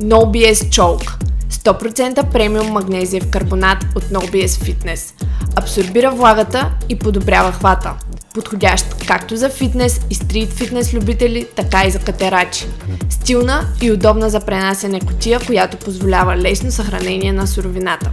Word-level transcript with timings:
NoBS 0.00 0.70
Chalk 0.70 1.18
100% 1.50 2.32
премиум 2.32 2.66
магнезиев 2.66 3.30
карбонат 3.30 3.78
от 3.96 4.04
NoBS 4.04 4.46
Fitness. 4.46 5.14
Абсорбира 5.56 6.10
влагата 6.10 6.72
и 6.88 6.98
подобрява 6.98 7.52
хвата. 7.52 7.94
Подходящ 8.34 9.06
както 9.06 9.36
за 9.36 9.48
фитнес 9.48 10.00
и 10.10 10.14
стрит 10.14 10.52
фитнес 10.52 10.94
любители, 10.94 11.46
така 11.56 11.84
и 11.84 11.90
за 11.90 11.98
катерачи. 11.98 12.66
Стилна 13.10 13.64
и 13.82 13.92
удобна 13.92 14.30
за 14.30 14.40
пренасене 14.40 15.00
котия, 15.00 15.40
която 15.46 15.76
позволява 15.76 16.36
лесно 16.36 16.70
съхранение 16.70 17.32
на 17.32 17.46
суровината. 17.46 18.10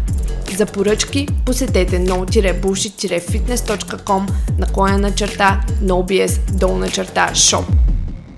За 0.57 0.65
поръчки 0.65 1.27
посетете 1.45 1.99
no-bullshit-fitness.com 1.99 4.29
наклоня 4.57 5.15
черта 5.15 5.61
NoBS 5.83 6.51
долна 6.51 6.89
черта 6.89 7.29
shop. 7.33 7.63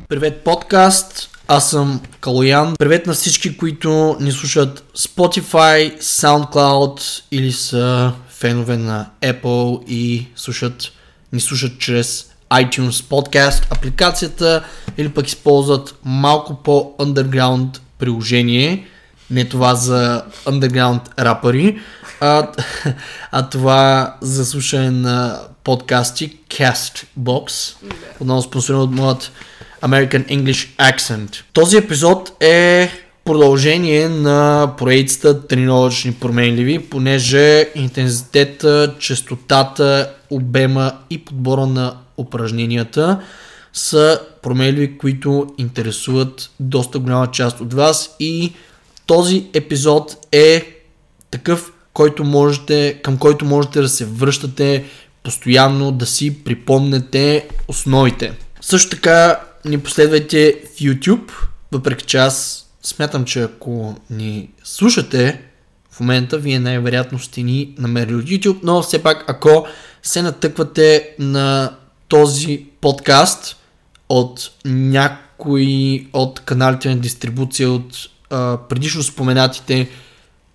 Привет 0.09 0.43
подкаст, 0.43 1.29
аз 1.47 1.69
съм 1.69 2.01
Калоян. 2.21 2.75
Привет 2.79 3.07
на 3.07 3.13
всички, 3.13 3.57
които 3.57 4.17
ни 4.19 4.31
слушат 4.31 4.83
Spotify, 4.97 5.99
SoundCloud 6.01 7.21
или 7.31 7.51
са 7.51 8.13
фенове 8.29 8.77
на 8.77 9.09
Apple 9.21 9.85
и 9.85 10.27
слушат, 10.35 10.91
ни 11.33 11.39
слушат 11.39 11.79
чрез 11.79 12.31
iTunes 12.51 12.91
Podcast 12.91 13.71
апликацията 13.71 14.63
или 14.97 15.09
пък 15.09 15.27
използват 15.27 15.95
малко 16.03 16.55
по-underground 16.63 17.79
приложение. 17.99 18.87
Не 19.31 19.45
това 19.45 19.75
за 19.75 20.23
underground 20.45 21.19
рапъри, 21.19 21.79
а, 22.19 22.51
а 23.31 23.49
това 23.49 24.15
за 24.21 24.45
слушане 24.45 24.91
на 24.91 25.39
подкасти 25.63 26.37
Castbox. 26.49 27.75
Отново 28.19 28.41
спонсориран 28.41 28.81
от 28.81 28.91
моят 28.91 29.31
American 29.81 30.25
English 30.27 30.67
Accent. 30.77 31.43
Този 31.53 31.77
епизод 31.77 32.43
е 32.43 32.89
продължение 33.25 34.09
на 34.09 34.71
поредицата 34.77 35.47
тренировъчни 35.47 36.13
променливи, 36.13 36.79
понеже 36.79 37.69
интензитета, 37.75 38.95
частотата, 38.99 40.11
обема 40.29 40.91
и 41.09 41.25
подбора 41.25 41.65
на 41.65 41.97
упражненията 42.17 43.19
са 43.73 44.19
променливи, 44.41 44.97
които 44.97 45.47
интересуват 45.57 46.49
доста 46.59 46.99
голяма 46.99 47.31
част 47.31 47.61
от 47.61 47.73
вас 47.73 48.15
и 48.19 48.53
този 49.05 49.45
епизод 49.53 50.27
е 50.31 50.65
такъв, 51.31 51.71
който 51.93 52.23
можете, 52.23 52.99
към 53.03 53.17
който 53.17 53.45
можете 53.45 53.81
да 53.81 53.89
се 53.89 54.05
връщате 54.05 54.85
постоянно, 55.23 55.91
да 55.91 56.05
си 56.05 56.43
припомнете 56.43 57.47
основите. 57.67 58.33
Също 58.61 58.89
така 58.89 59.39
ни 59.67 59.79
последвайте 59.79 60.61
в 60.65 60.79
YouTube, 60.79 61.31
въпреки 61.71 62.05
че 62.05 62.17
аз 62.17 62.65
смятам, 62.83 63.25
че 63.25 63.41
ако 63.41 63.95
ни 64.09 64.49
слушате 64.63 65.41
в 65.91 65.99
момента, 65.99 66.37
вие 66.37 66.59
най-вероятно 66.59 67.19
сте 67.19 67.43
ни 67.43 67.75
намерили 67.77 68.15
от 68.15 68.25
YouTube, 68.25 68.59
но 68.63 68.81
все 68.81 69.03
пак 69.03 69.25
ако 69.27 69.67
се 70.03 70.21
натъквате 70.21 71.09
на 71.19 71.71
този 72.07 72.65
подкаст 72.81 73.57
от 74.09 74.51
някои 74.65 76.07
от 76.13 76.39
каналите 76.39 76.89
на 76.89 76.97
дистрибуция 76.97 77.71
от 77.71 78.09
а, 78.29 78.57
предишно 78.69 79.03
споменатите 79.03 79.89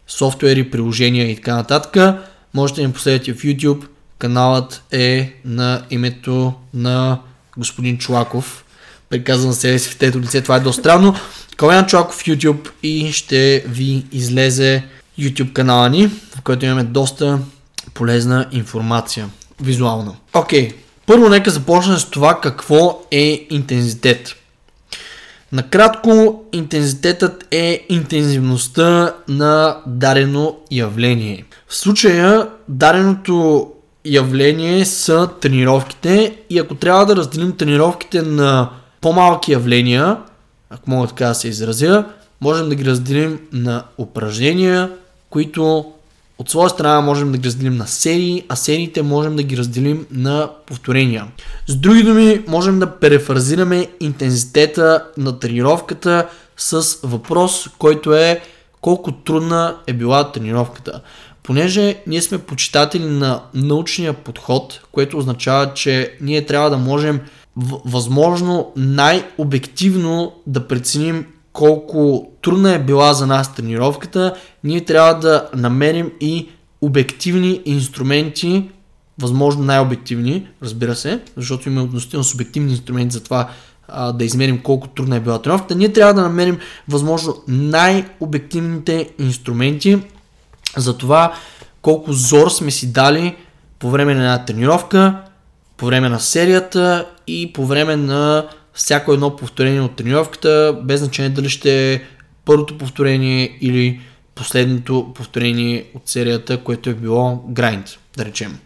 софтуери, 0.08 0.70
приложения 0.70 1.30
и 1.30 1.36
така 1.36 1.54
нататък, 1.54 2.16
можете 2.54 2.80
да 2.80 2.86
ни 2.86 2.92
последвате 2.92 3.34
в 3.34 3.42
YouTube. 3.42 3.86
Каналът 4.18 4.82
е 4.92 5.34
на 5.44 5.82
името 5.90 6.54
на 6.74 7.20
господин 7.56 7.98
Чулаков. 7.98 8.64
Приказвам 9.12 9.52
себе 9.52 9.78
си 9.78 9.90
в 9.90 9.98
тето 9.98 10.20
лице, 10.20 10.40
това 10.40 10.56
е 10.56 10.60
доста 10.60 10.80
странно. 10.80 11.14
Калян 11.56 11.86
Чулаков 11.86 12.14
в 12.14 12.24
YouTube 12.24 12.68
и 12.82 13.12
ще 13.12 13.64
ви 13.68 14.04
излезе 14.12 14.84
YouTube 15.18 15.52
канала 15.52 15.90
ни, 15.90 16.08
в 16.08 16.42
който 16.44 16.64
имаме 16.64 16.84
доста 16.84 17.38
полезна 17.94 18.48
информация. 18.52 19.28
Визуална. 19.62 20.14
Окей, 20.34 20.68
okay. 20.68 20.74
първо 21.06 21.28
нека 21.28 21.50
започнем 21.50 21.98
с 21.98 22.04
това 22.04 22.40
какво 22.40 23.02
е 23.10 23.46
интензитет. 23.50 24.34
Накратко, 25.52 26.44
интензитетът 26.52 27.46
е 27.50 27.86
интензивността 27.88 29.14
на 29.28 29.76
дадено 29.86 30.56
явление. 30.70 31.44
В 31.68 31.76
случая, 31.76 32.48
даденото 32.68 33.68
явление 34.04 34.84
са 34.84 35.28
тренировките 35.40 36.36
и 36.50 36.58
ако 36.58 36.74
трябва 36.74 37.06
да 37.06 37.16
разделим 37.16 37.56
тренировките 37.56 38.22
на 38.22 38.70
по-малки 39.02 39.52
явления, 39.52 40.16
ако 40.70 40.90
мога 40.90 41.08
така 41.08 41.26
да 41.26 41.34
се 41.34 41.48
изразя, 41.48 42.04
можем 42.40 42.68
да 42.68 42.74
ги 42.74 42.84
разделим 42.84 43.40
на 43.52 43.84
упражнения, 43.98 44.90
които 45.30 45.92
от 46.38 46.50
своя 46.50 46.70
страна 46.70 47.00
можем 47.00 47.32
да 47.32 47.38
ги 47.38 47.46
разделим 47.46 47.76
на 47.76 47.86
серии, 47.86 48.42
а 48.48 48.56
сериите 48.56 49.02
можем 49.02 49.36
да 49.36 49.42
ги 49.42 49.56
разделим 49.56 50.06
на 50.10 50.50
повторения. 50.66 51.26
С 51.66 51.76
други 51.76 52.02
думи, 52.02 52.42
можем 52.48 52.78
да 52.78 52.86
перефразираме 52.86 53.88
интензитета 54.00 55.04
на 55.16 55.38
тренировката 55.38 56.28
с 56.56 56.98
въпрос, 57.02 57.68
който 57.78 58.14
е 58.14 58.40
колко 58.80 59.12
трудна 59.12 59.76
е 59.86 59.92
била 59.92 60.32
тренировката. 60.32 61.00
Понеже 61.42 61.96
ние 62.06 62.22
сме 62.22 62.38
почитатели 62.38 63.04
на 63.04 63.42
научния 63.54 64.12
подход, 64.12 64.80
което 64.92 65.18
означава, 65.18 65.74
че 65.74 66.16
ние 66.20 66.46
трябва 66.46 66.70
да 66.70 66.78
можем 66.78 67.20
възможно 67.84 68.72
най-обективно 68.76 70.32
да 70.46 70.68
преценим 70.68 71.26
колко 71.52 72.30
трудна 72.42 72.74
е 72.74 72.78
била 72.78 73.14
за 73.14 73.26
нас 73.26 73.54
тренировката, 73.54 74.34
ние 74.64 74.84
трябва 74.84 75.14
да 75.14 75.48
намерим 75.54 76.10
и 76.20 76.48
обективни 76.80 77.62
инструменти, 77.64 78.70
възможно 79.20 79.64
най-обективни, 79.64 80.48
разбира 80.62 80.96
се, 80.96 81.20
защото 81.36 81.68
имаме 81.68 81.86
относително 81.86 82.24
субективни 82.24 82.72
инструменти 82.72 83.14
за 83.14 83.22
това 83.22 83.48
а, 83.88 84.12
да 84.12 84.24
измерим 84.24 84.62
колко 84.62 84.88
трудна 84.88 85.16
е 85.16 85.20
била 85.20 85.42
тренировката. 85.42 85.74
Ние 85.74 85.92
трябва 85.92 86.14
да 86.14 86.22
намерим 86.22 86.58
възможно 86.88 87.36
най-обективните 87.48 89.10
инструменти 89.18 89.98
за 90.76 90.98
това 90.98 91.34
колко 91.82 92.12
зор 92.12 92.48
сме 92.48 92.70
си 92.70 92.92
дали 92.92 93.36
по 93.78 93.90
време 93.90 94.14
на 94.14 94.20
една 94.20 94.44
тренировка, 94.44 95.22
по 95.82 95.86
време 95.86 96.08
на 96.08 96.20
серията 96.20 97.06
и 97.26 97.52
по 97.52 97.66
време 97.66 97.96
на 97.96 98.48
всяко 98.72 99.12
едно 99.12 99.36
повторение 99.36 99.80
от 99.80 99.96
тренировката, 99.96 100.78
без 100.82 101.00
значение 101.00 101.30
дали 101.30 101.48
ще 101.48 101.92
е 101.92 102.02
първото 102.44 102.78
повторение 102.78 103.58
или 103.60 104.00
последното 104.34 105.12
повторение 105.14 105.84
от 105.94 106.02
серията, 106.08 106.58
което 106.58 106.90
е 106.90 106.94
било 106.94 107.44
грайнд, 107.48 107.86
да 108.16 108.24
речем. 108.24 108.58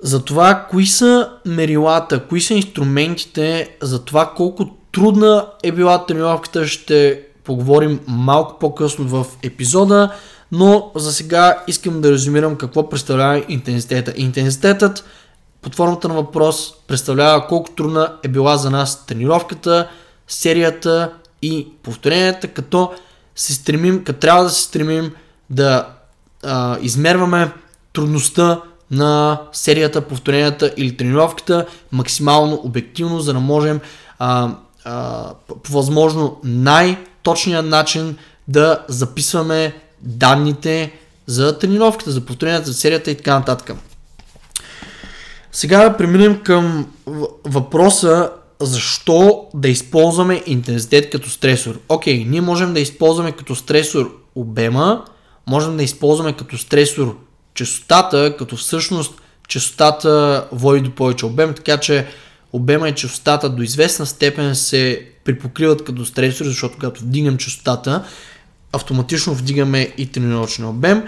За 0.00 0.24
това, 0.24 0.66
кои 0.70 0.86
са 0.86 1.30
мерилата, 1.46 2.26
кои 2.28 2.40
са 2.40 2.54
инструментите, 2.54 3.70
за 3.82 4.04
това 4.04 4.32
колко 4.36 4.76
трудна 4.92 5.46
е 5.62 5.72
била 5.72 6.06
тренировката, 6.06 6.66
ще 6.66 7.20
поговорим 7.44 8.00
малко 8.06 8.58
по-късно 8.58 9.04
в 9.04 9.26
епизода, 9.42 10.12
но 10.52 10.90
за 10.94 11.12
сега 11.12 11.62
искам 11.66 12.00
да 12.00 12.12
резюмирам 12.12 12.56
какво 12.56 12.88
представлява 12.88 13.44
интензитета. 13.48 14.12
Интензитетът 14.16 15.04
под 15.64 15.74
формата 15.74 16.08
на 16.08 16.14
въпрос 16.14 16.74
представлява 16.86 17.46
колко 17.46 17.70
трудна 17.70 18.12
е 18.22 18.28
била 18.28 18.56
за 18.56 18.70
нас 18.70 19.06
тренировката, 19.06 19.88
серията 20.28 21.12
и 21.42 21.68
повторенията, 21.82 22.48
като 22.48 22.92
се 23.36 23.54
стремим, 23.54 24.04
като 24.04 24.18
трябва 24.18 24.44
да 24.44 24.50
се 24.50 24.62
стремим 24.62 25.12
да 25.50 25.88
а, 26.42 26.78
измерваме 26.80 27.52
трудността 27.92 28.60
на 28.90 29.40
серията, 29.52 30.00
повторенията 30.00 30.74
или 30.76 30.96
тренировката 30.96 31.66
максимално 31.92 32.60
обективно, 32.64 33.20
за 33.20 33.32
да 33.32 33.40
можем 33.40 33.80
а, 34.18 34.50
а, 34.84 35.30
по 35.62 35.72
възможно 35.72 36.40
най-точния 36.44 37.62
начин 37.62 38.16
да 38.48 38.84
записваме 38.88 39.74
данните 40.00 40.92
за 41.26 41.58
тренировката, 41.58 42.10
за 42.10 42.20
повторенията, 42.20 42.66
за 42.66 42.74
серията 42.74 43.10
и 43.10 43.16
така 43.16 43.38
нататък. 43.38 43.76
Сега 45.54 45.88
да 45.88 45.96
преминем 45.96 46.40
към 46.42 46.86
въпроса 47.44 48.30
защо 48.60 49.46
да 49.54 49.68
използваме 49.68 50.42
интензитет 50.46 51.10
като 51.10 51.30
стресор. 51.30 51.80
Окей, 51.88 52.24
ние 52.28 52.40
можем 52.40 52.74
да 52.74 52.80
използваме 52.80 53.32
като 53.32 53.54
стресор 53.54 54.20
обема, 54.34 55.04
можем 55.46 55.76
да 55.76 55.82
използваме 55.82 56.32
като 56.32 56.58
стресор 56.58 57.18
частотата, 57.54 58.36
като 58.38 58.56
всъщност 58.56 59.14
частотата 59.48 60.44
води 60.52 60.80
до 60.80 60.90
повече 60.90 61.26
обем, 61.26 61.54
така 61.54 61.76
че 61.76 62.06
обема 62.52 62.88
и 62.88 62.94
частотата 62.94 63.48
до 63.48 63.62
известна 63.62 64.06
степен 64.06 64.54
се 64.54 65.08
припокриват 65.24 65.84
като 65.84 66.04
стресори, 66.04 66.48
защото 66.48 66.74
когато 66.74 67.00
вдигнем 67.00 67.36
частотата, 67.36 68.04
автоматично 68.72 69.34
вдигаме 69.34 69.94
и 69.98 70.06
тренировъчния 70.06 70.68
обем 70.68 71.02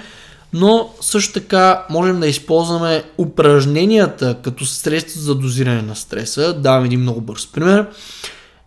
но 0.53 0.91
също 1.01 1.33
така 1.33 1.87
можем 1.91 2.21
да 2.21 2.27
използваме 2.27 3.05
упражненията 3.19 4.37
като 4.43 4.67
средство 4.67 5.21
за 5.21 5.35
дозиране 5.35 5.83
на 5.83 5.97
стреса. 5.97 6.55
Давам 6.55 6.85
един 6.85 7.01
много 7.01 7.21
бърз 7.21 7.47
пример. 7.47 7.87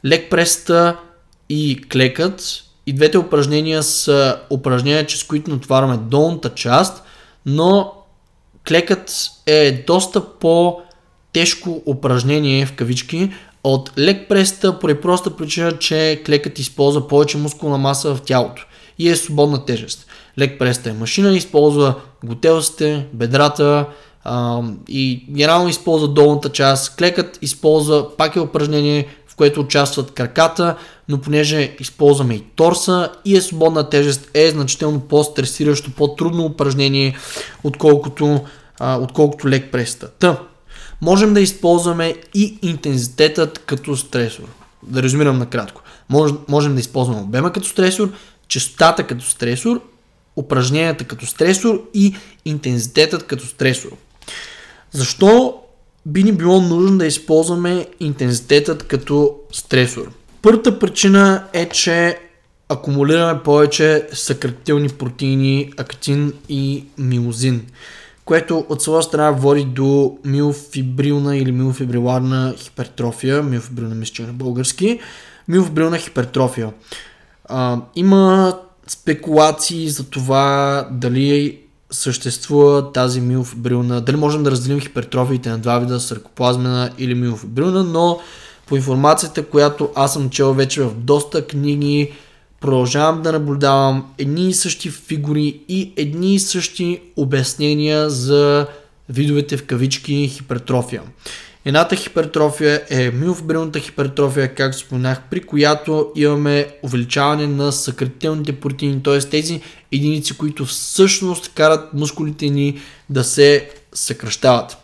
Лек 0.05 0.29
преста 0.29 0.97
и 1.49 1.81
клекът 1.91 2.63
и 2.85 2.93
двете 2.93 3.17
упражнения 3.17 3.83
са 3.83 4.37
упражнения, 4.49 5.05
чрез 5.05 5.23
които 5.23 5.51
натоварваме 5.51 5.97
долната 5.97 6.49
част, 6.49 7.03
но 7.45 7.93
клекът 8.67 9.29
е 9.45 9.83
доста 9.87 10.25
по 10.39 10.81
тежко 11.33 11.83
упражнение 11.85 12.65
в 12.65 12.73
кавички 12.73 13.31
от 13.63 13.91
лек 13.97 14.29
преста, 14.29 14.79
поради 14.79 15.01
проста 15.01 15.35
причина, 15.35 15.77
че 15.77 16.21
клекът 16.25 16.59
използва 16.59 17.07
повече 17.07 17.37
мускулна 17.37 17.77
маса 17.77 18.15
в 18.15 18.21
тялото 18.21 18.65
и 18.99 19.09
е 19.09 19.15
свободна 19.15 19.65
тежест. 19.65 20.08
Лек 20.39 20.59
преста 20.59 20.89
е 20.89 20.93
машина, 20.93 21.37
използва 21.37 21.95
готелците, 22.25 23.07
бедрата 23.13 23.85
а, 24.23 24.61
и 24.87 25.25
генерално 25.29 25.69
използва 25.69 26.07
долната 26.07 26.49
част. 26.49 26.95
Клекът 26.95 27.39
използва 27.41 28.17
пак 28.17 28.35
е 28.35 28.39
упражнение, 28.39 29.07
в 29.27 29.35
което 29.35 29.61
участват 29.61 30.11
краката, 30.11 30.75
но 31.09 31.17
понеже 31.17 31.75
използваме 31.79 32.33
и 32.33 32.43
торса 32.55 33.11
и 33.25 33.37
е 33.37 33.41
свободна 33.41 33.89
тежест, 33.89 34.29
е 34.33 34.49
значително 34.49 34.99
по-стресиращо, 34.99 35.91
по-трудно 35.91 36.45
упражнение, 36.45 37.17
отколкото, 37.63 38.39
а, 38.79 38.97
отколкото 38.97 39.49
лек 39.49 39.71
преста. 39.71 40.09
Та, 40.11 40.37
можем 41.01 41.33
да 41.33 41.41
използваме 41.41 42.15
и 42.33 42.59
интензитетът 42.61 43.59
като 43.59 43.97
стресор. 43.97 44.45
Да 44.83 45.03
резюмирам 45.03 45.39
накратко. 45.39 45.81
Мож, 46.09 46.31
можем 46.47 46.73
да 46.73 46.79
използваме 46.79 47.21
обема 47.21 47.51
като 47.51 47.67
стресор, 47.67 48.09
частотата 48.47 49.07
като 49.07 49.25
стресор, 49.25 49.81
упражненията 50.39 51.03
като 51.03 51.25
стресор 51.25 51.81
и 51.93 52.15
интензитетът 52.45 53.23
като 53.23 53.45
стресор. 53.45 53.89
Защо 54.91 55.59
би 56.05 56.23
ни 56.23 56.31
било 56.31 56.61
нужно 56.61 56.97
да 56.97 57.05
използваме 57.05 57.87
интензитетът 57.99 58.83
като 58.83 59.35
стресор? 59.51 60.11
Първата 60.41 60.79
причина 60.79 61.43
е, 61.53 61.69
че 61.69 62.19
акумулираме 62.69 63.43
повече 63.43 64.07
съкратителни 64.13 64.89
протеини, 64.89 65.73
актин 65.77 66.33
и 66.49 66.85
миозин, 66.97 67.65
което 68.25 68.65
от 68.69 68.81
своя 68.81 69.03
страна 69.03 69.31
води 69.31 69.63
до 69.63 70.17
миофибрилна 70.25 71.37
или 71.37 71.51
миофибриларна 71.51 72.53
хипертрофия, 72.57 73.43
миофибрилна 73.43 73.95
мисля 73.95 74.23
на 74.27 74.33
български, 74.33 74.99
миофибрилна 75.47 75.97
хипертрофия. 75.97 76.73
А, 77.45 77.81
има 77.95 78.53
спекулации 78.89 79.89
за 79.89 80.03
това 80.03 80.87
дали 80.91 81.59
съществува 81.91 82.91
тази 82.91 83.21
миофибрилна, 83.21 84.01
дали 84.01 84.17
можем 84.17 84.43
да 84.43 84.51
разделим 84.51 84.79
хипертрофиите 84.79 85.49
на 85.49 85.57
два 85.57 85.79
вида, 85.79 85.99
саркоплазмена 85.99 86.91
или 86.97 87.15
миофибрилна, 87.15 87.83
но 87.83 88.19
по 88.67 88.75
информацията, 88.75 89.45
която 89.45 89.89
аз 89.95 90.13
съм 90.13 90.29
чел 90.29 90.53
вече 90.53 90.81
в 90.81 90.93
доста 90.95 91.47
книги, 91.47 92.11
продължавам 92.61 93.21
да 93.21 93.31
наблюдавам 93.31 94.05
едни 94.17 94.49
и 94.49 94.53
същи 94.53 94.89
фигури 94.89 95.59
и 95.69 95.93
едни 95.97 96.35
и 96.35 96.39
същи 96.39 97.01
обяснения 97.15 98.09
за 98.09 98.67
видовете 99.09 99.57
в 99.57 99.65
кавички 99.65 100.27
хипертрофия. 100.27 101.01
Едната 101.65 101.95
хипертрофия 101.95 102.81
е 102.89 103.11
миофибрилната 103.11 103.79
хипертрофия, 103.79 104.55
както 104.55 104.77
споменах, 104.77 105.21
при 105.31 105.41
която 105.41 106.11
имаме 106.15 106.67
увеличаване 106.83 107.47
на 107.47 107.71
съкратителните 107.71 108.59
протеини, 108.59 109.03
т.е. 109.03 109.19
тези 109.19 109.61
единици, 109.91 110.37
които 110.37 110.65
всъщност 110.65 111.53
карат 111.53 111.93
мускулите 111.93 112.49
ни 112.49 112.79
да 113.09 113.23
се 113.23 113.69
съкръщават, 113.93 114.77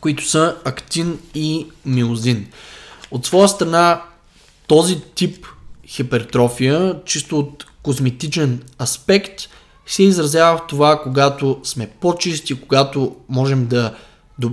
които 0.00 0.28
са 0.28 0.56
актин 0.64 1.18
и 1.34 1.66
миозин. 1.86 2.46
От 3.10 3.26
своя 3.26 3.48
страна, 3.48 4.02
този 4.66 5.00
тип 5.14 5.46
хипертрофия, 5.86 6.96
чисто 7.04 7.38
от 7.38 7.66
козметичен 7.82 8.62
аспект, 8.82 9.48
се 9.86 10.02
изразява 10.02 10.58
в 10.58 10.66
това, 10.68 11.02
когато 11.02 11.60
сме 11.64 11.90
по-чисти, 12.00 12.60
когато 12.60 13.16
можем 13.28 13.66
да 13.66 13.94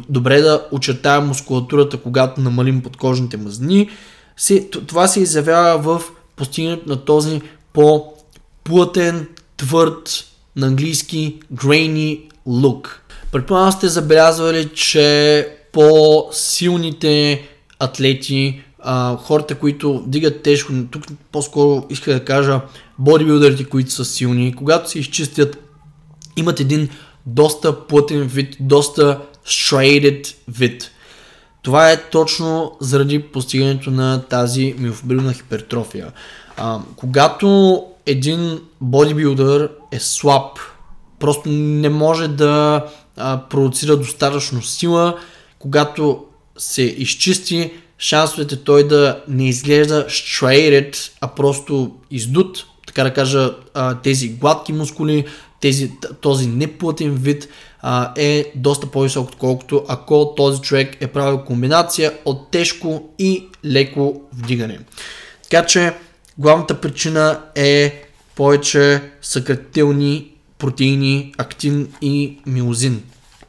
добре 0.09 0.41
да 0.41 0.67
очертаем 0.71 1.27
мускулатурата, 1.27 1.97
когато 1.97 2.41
намалим 2.41 2.81
подкожните 2.81 3.37
мазнини. 3.37 3.89
Това 4.87 5.07
се 5.07 5.19
изявява 5.19 5.77
в 5.99 6.03
постигането 6.35 6.89
на 6.89 7.05
този 7.05 7.41
по-плътен, 7.73 9.27
твърд, 9.57 10.25
на 10.55 10.67
английски 10.67 11.39
grainy 11.53 12.21
look. 12.47 12.87
Предполагам 13.31 13.71
сте 13.71 13.87
забелязвали, 13.87 14.69
че 14.73 15.47
по-силните 15.71 17.47
атлети, 17.79 18.61
хората, 19.17 19.55
които 19.55 20.03
дигат 20.07 20.43
тежко, 20.43 20.73
тук 20.91 21.03
по-скоро 21.31 21.85
иска 21.89 22.13
да 22.13 22.25
кажа 22.25 22.61
бодибилдерите, 22.99 23.63
които 23.63 23.91
са 23.91 24.05
силни, 24.05 24.55
когато 24.55 24.89
се 24.89 24.99
изчистят, 24.99 25.57
имат 26.37 26.59
един 26.59 26.89
доста 27.25 27.87
плътен 27.87 28.21
вид, 28.21 28.57
доста 28.59 29.19
striated 29.49 30.35
вид. 30.47 30.91
Това 31.61 31.91
е 31.91 32.01
точно 32.01 32.77
заради 32.81 33.19
постигането 33.19 33.91
на 33.91 34.21
тази 34.21 34.75
миофибрилна 34.77 35.33
хипертрофия. 35.33 36.11
А, 36.57 36.79
когато 36.95 37.83
един 38.05 38.59
бодибилдър 38.81 39.69
е 39.91 39.99
слаб, 39.99 40.59
просто 41.19 41.49
не 41.49 41.89
може 41.89 42.27
да 42.27 42.85
а, 43.17 43.41
продуцира 43.49 43.97
достатъчно 43.97 44.61
сила, 44.61 45.17
когато 45.59 46.25
се 46.57 46.81
изчисти, 46.81 47.71
шансовете 47.99 48.63
той 48.63 48.87
да 48.87 49.23
не 49.27 49.49
изглежда 49.49 50.05
striated, 50.07 51.11
а 51.21 51.27
просто 51.27 51.91
издут, 52.11 52.65
така 52.87 53.03
да 53.03 53.13
кажа, 53.13 53.55
а, 53.73 53.95
тези 53.95 54.29
гладки 54.29 54.73
мускули, 54.73 55.25
тези, 55.61 55.91
този 56.21 56.47
неплътен 56.47 57.15
вид 57.15 57.47
а, 57.81 58.13
е 58.17 58.51
доста 58.55 58.87
по-висок, 58.87 59.27
отколкото 59.27 59.85
ако 59.87 60.33
този 60.37 60.61
човек 60.61 60.97
е 60.99 61.07
правил 61.07 61.39
комбинация 61.39 62.13
от 62.25 62.51
тежко 62.51 63.09
и 63.19 63.47
леко 63.65 64.21
вдигане. 64.33 64.79
Така 65.43 65.65
че 65.65 65.93
главната 66.37 66.81
причина 66.81 67.39
е 67.55 68.03
повече 68.35 69.01
съкратителни 69.21 70.31
протеини, 70.57 71.33
актин 71.37 71.93
и 72.01 72.37
миозин, 72.45 73.03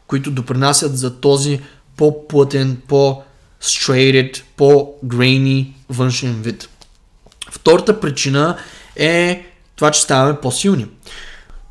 които 0.07 0.31
допринасят 0.31 0.99
за 0.99 1.21
този 1.21 1.61
по-плътен, 1.97 2.83
по-straighted, 2.89 4.43
по-grainy 4.57 5.73
външен 5.89 6.43
вид. 6.43 6.69
Втората 7.51 8.01
причина 8.01 8.57
е 8.97 9.47
това, 9.77 9.91
че 9.91 10.01
ставаме 10.01 10.41
по-силни. 10.41 10.87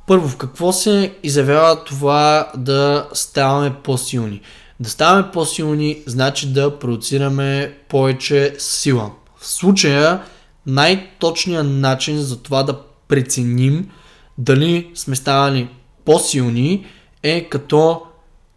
Първо, 0.10 0.28
в 0.28 0.38
какво 0.38 0.74
се 0.74 1.14
изявява 1.24 1.84
това 1.84 2.52
да 2.58 3.08
ставаме 3.14 3.76
по-силни? 3.84 4.42
Да 4.80 4.90
ставаме 4.90 5.32
по-силни 5.32 6.04
значи 6.06 6.54
да 6.54 6.80
продуцираме 6.80 7.78
повече 7.90 8.56
сила. 8.58 9.12
В 9.38 9.48
случая 9.48 10.24
най-точният 10.66 11.68
начин 11.68 12.18
за 12.18 12.42
това 12.44 12.64
да 12.64 12.80
преценим 13.08 13.90
дали 14.38 14.92
сме 14.96 15.16
станали 15.16 15.70
по-силни 16.06 16.86
е 17.24 17.50
като 17.50 18.02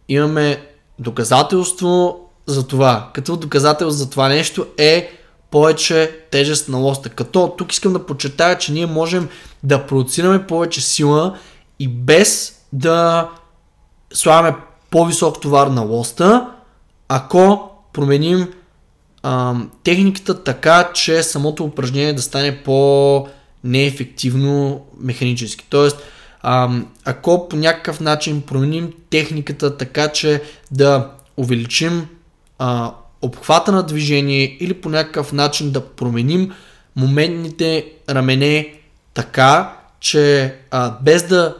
имаме 0.09 0.61
доказателство 0.99 2.19
за 2.45 2.67
това. 2.67 3.11
Като 3.13 3.37
доказателство 3.37 4.03
за 4.03 4.09
това 4.09 4.29
нещо 4.29 4.67
е 4.77 5.22
повече 5.53 6.11
тежест 6.31 6.69
на 6.69 6.77
лоста. 6.77 7.09
Като 7.09 7.53
тук 7.57 7.73
искам 7.73 7.93
да 7.93 8.05
подчертая, 8.05 8.57
че 8.57 8.71
ние 8.71 8.85
можем 8.85 9.29
да 9.63 9.85
продуцираме 9.85 10.47
повече 10.47 10.81
сила 10.81 11.37
и 11.79 11.87
без 11.87 12.59
да 12.71 13.29
слагаме 14.13 14.55
по-висок 14.89 15.41
товар 15.41 15.67
на 15.67 15.81
лоста, 15.81 16.49
ако 17.07 17.69
променим 17.93 18.47
ам, 19.23 19.71
техниката 19.83 20.43
така, 20.43 20.89
че 20.93 21.23
самото 21.23 21.63
упражнение 21.63 22.13
да 22.13 22.21
стане 22.21 22.63
по-неефективно 22.63 24.81
механически. 24.99 25.65
Тоест, 25.69 25.97
ам, 26.41 26.87
ако 27.05 27.49
по 27.49 27.55
някакъв 27.55 27.99
начин 27.99 28.41
променим 28.41 28.93
техниката 29.09 29.77
така, 29.77 30.07
че 30.07 30.41
да 30.71 31.11
увеличим 31.37 32.07
обхвата 33.23 33.71
на 33.71 33.83
движение 33.83 34.57
или 34.59 34.73
по 34.73 34.89
някакъв 34.89 35.33
начин 35.33 35.71
да 35.71 35.85
променим 35.85 36.51
моментните 36.95 37.85
рамене 38.09 38.73
така, 39.13 39.77
че 39.99 40.55
а, 40.71 40.93
без 41.01 41.23
да 41.23 41.55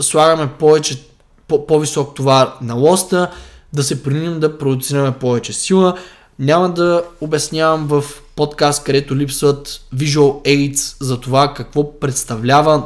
слагаме 0.00 0.48
повече, 0.58 1.02
по- 1.48 1.66
по-висок 1.66 2.14
товар 2.14 2.52
на 2.62 2.74
лоста, 2.74 3.30
да 3.72 3.82
се 3.82 4.02
принудим 4.02 4.40
да 4.40 4.58
продуцираме 4.58 5.12
повече 5.12 5.52
сила. 5.52 5.98
Няма 6.38 6.68
да 6.68 7.02
обяснявам 7.20 7.86
в 7.86 8.04
подкаст, 8.36 8.84
където 8.84 9.16
липсват 9.16 9.80
visual 9.94 10.44
aids 10.44 10.96
за 11.00 11.20
това 11.20 11.54
какво 11.54 12.00
представлява 12.00 12.82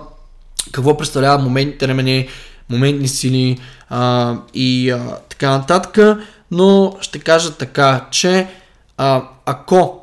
какво 0.72 0.96
представлява 0.96 1.42
моментните 1.42 1.88
ремене, 1.88 2.28
моментни 2.68 3.08
сили 3.08 3.58
а, 3.88 4.34
и 4.54 4.90
а, 4.90 5.16
така 5.28 5.50
нататък, 5.50 6.18
но 6.50 6.96
ще 7.00 7.18
кажа 7.18 7.52
така, 7.54 8.06
че 8.10 8.48
а, 8.96 9.22
ако 9.46 10.00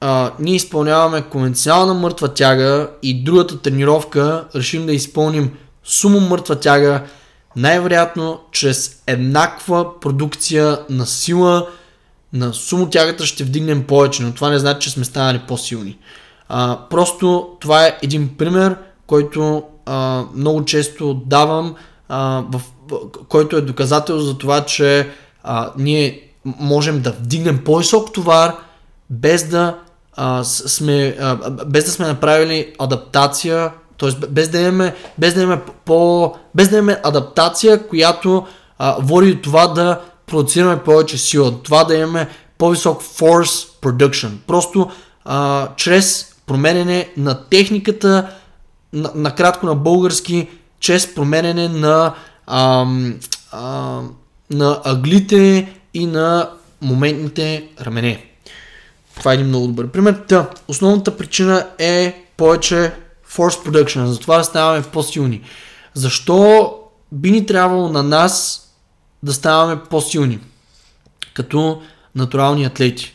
а, 0.00 0.32
ние 0.38 0.54
изпълняваме 0.54 1.22
конвенционална 1.22 1.94
мъртва 1.94 2.34
тяга 2.34 2.90
и 3.02 3.24
другата 3.24 3.62
тренировка 3.62 4.44
решим 4.54 4.86
да 4.86 4.92
изпълним 4.92 5.50
сумо 5.84 6.20
мъртва 6.20 6.60
тяга, 6.60 7.02
най-вероятно 7.56 8.40
чрез 8.52 9.02
еднаква 9.06 10.00
продукция 10.00 10.78
на 10.90 11.06
сила 11.06 11.66
на 12.32 12.54
сумо 12.54 12.90
тягата 12.90 13.26
ще 13.26 13.44
вдигнем 13.44 13.84
повече, 13.84 14.22
но 14.22 14.32
това 14.32 14.50
не 14.50 14.58
значи, 14.58 14.88
че 14.88 14.94
сме 14.94 15.04
станали 15.04 15.40
по-силни. 15.48 15.98
А, 16.48 16.78
просто 16.90 17.48
това 17.60 17.86
е 17.86 17.98
един 18.02 18.36
пример, 18.38 18.76
който 19.06 19.62
а, 19.86 20.24
много 20.34 20.64
често 20.64 21.14
давам, 21.14 21.74
а, 22.08 22.44
в, 22.50 22.60
който 23.28 23.56
е 23.56 23.60
доказател 23.60 24.18
за 24.18 24.38
това, 24.38 24.64
че 24.64 25.10
а, 25.46 25.72
ние 25.78 26.20
можем 26.44 27.00
да 27.00 27.12
вдигнем 27.12 27.64
по-висок 27.64 28.12
товар, 28.12 28.54
без 29.10 29.48
да 29.48 29.78
а, 30.16 30.44
сме, 30.44 31.16
а, 31.20 31.50
без 31.50 31.84
да 31.84 31.90
сме 31.90 32.06
направили 32.06 32.74
адаптация, 32.78 33.70
т.е. 33.98 34.26
без 34.28 34.48
да 34.48 34.60
имаме, 34.60 34.94
без 35.18 35.34
да 35.34 35.42
имаме 35.42 35.62
по, 35.84 36.34
без 36.54 36.68
да 36.68 36.76
имаме 36.76 37.00
адаптация, 37.04 37.88
която 37.88 38.46
а, 38.78 38.96
води 39.00 39.34
до 39.34 39.42
това 39.42 39.66
да 39.66 40.00
продуцираме 40.26 40.82
повече 40.82 41.18
сила, 41.18 41.62
това 41.62 41.84
да 41.84 41.96
имаме 41.96 42.28
по-висок 42.58 43.02
force 43.02 43.80
production. 43.82 44.30
Просто 44.46 44.90
а, 45.24 45.68
чрез 45.76 46.34
променене 46.46 47.08
на 47.16 47.44
техниката, 47.44 48.30
на, 48.92 49.10
накратко 49.14 49.66
на 49.66 49.74
български, 49.74 50.48
чрез 50.80 51.14
променене 51.14 51.68
на, 51.68 52.14
а, 52.46 52.86
а, 53.52 54.00
на 54.50 54.80
аглите 54.84 55.72
и 55.94 56.06
на 56.06 56.50
моментните 56.80 57.68
рамене. 57.80 58.24
Това 59.16 59.32
е 59.32 59.34
един 59.34 59.46
много 59.46 59.66
добър 59.66 59.88
пример. 59.88 60.22
Та, 60.28 60.50
основната 60.68 61.16
причина 61.16 61.66
е 61.78 62.24
повече 62.36 62.92
force 63.32 63.68
production, 63.68 64.04
затова 64.04 64.44
ставаме 64.44 64.82
по-силни. 64.82 65.42
Защо 65.94 66.74
би 67.12 67.30
ни 67.30 67.46
трябвало 67.46 67.88
на 67.88 68.02
нас 68.02 68.62
да 69.22 69.32
ставаме 69.32 69.80
по-силни 69.90 70.38
като 71.34 71.82
натурални 72.14 72.64
атлети? 72.64 73.14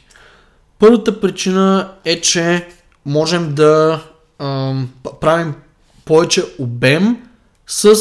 Първата 0.79 1.21
причина 1.21 1.91
е, 2.05 2.21
че 2.21 2.67
можем 3.05 3.53
да 3.55 4.03
ам, 4.39 4.89
правим 5.21 5.53
повече 6.05 6.43
обем 6.59 7.17
с 7.67 7.95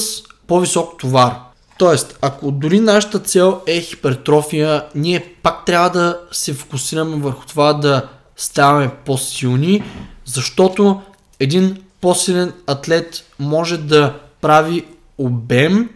по-висок 0.47 0.99
товар. 0.99 1.50
Тоест, 1.81 2.19
ако 2.23 2.51
дори 2.51 2.81
нашата 2.81 3.19
цел 3.19 3.61
е 3.67 3.81
хипертрофия, 3.81 4.85
ние 4.95 5.35
пак 5.43 5.65
трябва 5.65 5.91
да 5.91 6.21
се 6.33 6.55
фокусираме 6.55 7.17
върху 7.17 7.47
това 7.47 7.73
да 7.73 8.09
ставаме 8.37 8.91
по-силни, 9.05 9.83
защото 10.25 11.03
един 11.39 11.83
по-силен 12.01 12.53
атлет 12.67 13.25
може 13.39 13.79
да 13.79 14.15
прави 14.41 14.85
обем 15.19 15.91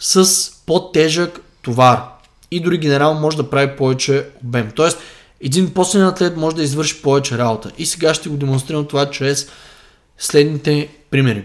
с 0.00 0.26
по-тежък 0.66 1.40
товар. 1.62 2.02
И 2.50 2.60
дори 2.60 2.78
генерал 2.78 3.14
може 3.14 3.36
да 3.36 3.50
прави 3.50 3.76
повече 3.76 4.26
обем. 4.44 4.70
Тоест, 4.74 4.98
един 5.40 5.74
по-силен 5.74 6.06
атлет 6.06 6.36
може 6.36 6.56
да 6.56 6.62
извърши 6.62 7.02
повече 7.02 7.38
работа. 7.38 7.70
И 7.78 7.86
сега 7.86 8.14
ще 8.14 8.28
го 8.28 8.36
демонстрирам 8.36 8.86
това 8.86 9.10
чрез 9.10 9.48
следните 10.18 10.88
примери. 11.10 11.44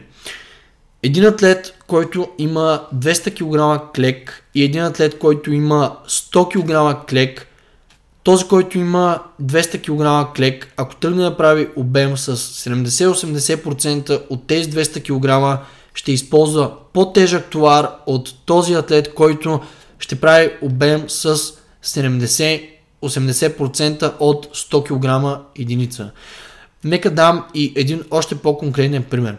Един 1.06 1.26
атлет, 1.26 1.74
който 1.88 2.28
има 2.38 2.88
200 2.96 3.36
кг 3.36 3.82
клек 3.96 4.44
и 4.56 4.64
един 4.64 4.84
атлет, 4.84 5.20
който 5.20 5.54
има 5.54 5.98
100 6.08 6.50
кг 6.50 7.06
клек, 7.10 7.48
този, 8.24 8.48
който 8.48 8.78
има 8.78 9.24
200 9.44 9.82
кг 9.82 10.34
клек, 10.36 10.74
ако 10.78 10.96
тръгне 10.96 11.24
да 11.24 11.38
прави 11.38 11.70
обем 11.76 12.18
с 12.18 12.38
70-80% 12.38 14.22
от 14.30 14.48
тези 14.48 14.72
200 14.72 15.04
кг, 15.04 15.60
ще 15.94 16.12
използва 16.12 16.72
по-тежък 16.94 17.50
товар 17.50 17.90
от 18.06 18.36
този 18.46 18.74
атлет, 18.74 19.14
който 19.14 19.60
ще 20.00 20.20
прави 20.20 20.52
обем 20.62 21.04
с 21.08 21.38
70-80% 21.84 24.14
от 24.20 24.56
100 24.56 24.84
кг 24.84 25.40
единица. 25.56 26.12
Нека 26.84 27.10
дам 27.10 27.46
и 27.54 27.74
един 27.76 28.04
още 28.12 28.36
по-конкретен 28.36 29.04
пример. 29.04 29.38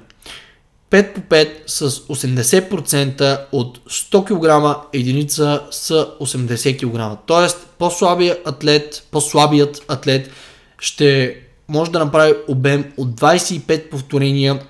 5 0.90 1.12
по 1.14 1.20
5 1.20 1.48
с 1.66 1.90
80% 1.90 3.40
от 3.52 3.78
100 3.78 4.24
кг 4.24 4.86
единица 4.92 5.62
са 5.70 6.08
80 6.20 6.78
кг. 6.78 7.18
Тоест, 7.26 7.66
по-слабият 7.78 8.46
атлет, 8.46 9.06
по-слабият 9.10 9.84
атлет 9.88 10.30
ще 10.78 11.36
може 11.68 11.90
да 11.90 11.98
направи 11.98 12.34
обем 12.48 12.92
от 12.96 13.08
25 13.08 13.88
повторения 13.88 14.60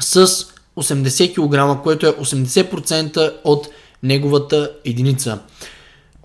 с 0.00 0.26
80 0.76 1.34
кг, 1.34 1.82
което 1.82 2.06
е 2.06 2.12
80% 2.12 3.36
от 3.44 3.68
неговата 4.02 4.72
единица. 4.84 5.38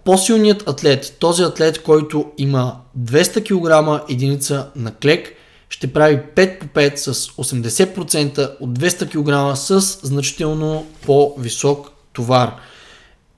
По-силният 0.03 0.69
атлет, 0.69 1.15
този 1.19 1.43
атлет, 1.43 1.83
който 1.83 2.31
има 2.37 2.75
200 2.99 3.43
кг 3.43 4.03
единица 4.09 4.69
на 4.75 4.95
клек, 4.95 5.34
ще 5.69 5.93
прави 5.93 6.19
5 6.35 6.59
по 6.59 6.65
5 6.65 6.95
с 6.95 7.13
80% 7.13 8.55
от 8.59 8.79
200 8.79 9.09
кг 9.09 9.57
с 9.57 9.81
значително 10.07 10.85
по-висок 11.05 11.91
товар. 12.13 12.51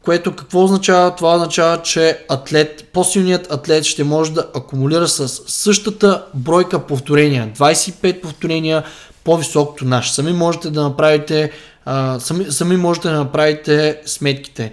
Което 0.03 0.35
какво 0.35 0.63
означава? 0.63 1.15
Това 1.15 1.35
означава, 1.35 1.81
че 1.81 2.25
атлет, 2.29 2.85
по-силният 2.93 3.51
атлет 3.51 3.83
ще 3.83 4.03
може 4.03 4.31
да 4.31 4.45
акумулира 4.55 5.07
с 5.07 5.41
същата 5.47 6.23
бройка 6.33 6.79
повторения. 6.79 7.51
25 7.57 8.21
повторения 8.21 8.83
по-висок 9.23 9.77
тонаж. 9.77 10.11
Сами 10.11 10.33
можете 10.33 10.69
да 10.69 10.83
направите, 10.83 11.51
сами, 12.19 12.45
сами 12.49 12.77
можете 12.77 13.07
да 13.07 13.17
направите 13.17 14.01
сметките. 14.05 14.71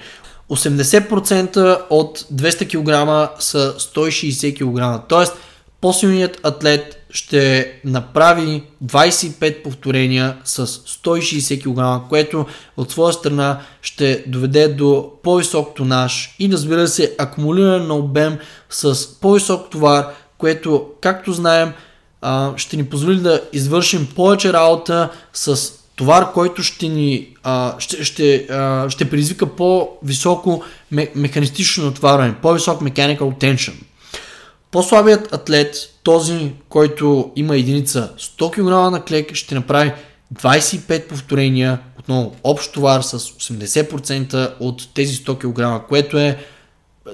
80% 0.51 1.81
от 1.91 2.19
200 2.19 2.69
кг 2.69 3.43
са 3.43 3.75
160 3.79 4.59
кг. 4.99 5.05
Тоест, 5.09 5.37
по-силният 5.81 6.41
атлет 6.43 7.04
ще 7.15 7.73
направи 7.85 8.63
25 8.85 9.63
повторения 9.63 10.37
с 10.45 10.67
160 10.67 11.63
кг, 11.63 12.09
което 12.09 12.47
от 12.77 12.91
своя 12.91 13.13
страна 13.13 13.61
ще 13.83 14.25
доведе 14.27 14.69
до 14.69 15.11
по-висок 15.23 15.75
тонаж 15.75 16.35
и 16.39 16.53
разбира 16.53 16.89
се 16.89 17.15
акумулиране 17.19 17.87
на 17.87 17.95
обем 17.95 18.39
с 18.71 19.07
по-висок 19.21 19.71
товар, 19.71 20.07
което 20.39 20.87
както 21.01 21.33
знаем 21.33 21.73
ще 22.57 22.77
ни 22.77 22.87
позволи 22.87 23.17
да 23.17 23.41
извършим 23.53 24.09
повече 24.17 24.53
работа 24.53 25.11
с 25.33 25.73
товар, 25.97 26.33
който 26.33 26.63
ще 26.63 26.89
ни 26.89 27.37
ще, 27.79 28.05
ще, 28.05 28.47
ще 28.89 29.11
предизвика 29.11 29.47
по-високо 29.47 30.63
механистично 31.15 31.89
отваряне, 31.89 32.35
по-висок 32.43 32.81
mechanical 32.81 33.19
tension. 33.19 33.75
По-слабият 34.71 35.35
атлет, 35.35 35.94
този, 36.05 36.53
който 36.69 37.33
има 37.37 37.57
единица 37.57 38.13
100 38.19 38.51
кг 38.51 38.93
на 38.93 39.05
клек, 39.05 39.35
ще 39.35 39.55
направи 39.55 39.93
25 40.35 41.07
повторения, 41.07 41.79
отново 41.99 42.35
общ 42.45 42.73
товар 42.73 43.01
с 43.01 43.19
80% 43.19 44.55
от 44.61 44.89
тези 44.95 45.17
100 45.17 45.39
кг, 45.83 45.89
което 45.89 46.19
е 46.19 46.39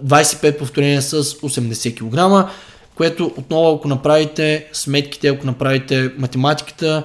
25 0.05 0.59
повторения 0.59 1.03
с 1.03 1.25
80 1.25 2.45
кг, 2.45 2.51
което 2.95 3.27
отново 3.37 3.77
ако 3.77 3.89
направите 3.89 4.67
сметките, 4.73 5.29
ако 5.29 5.47
направите 5.47 6.13
математиката, 6.19 7.05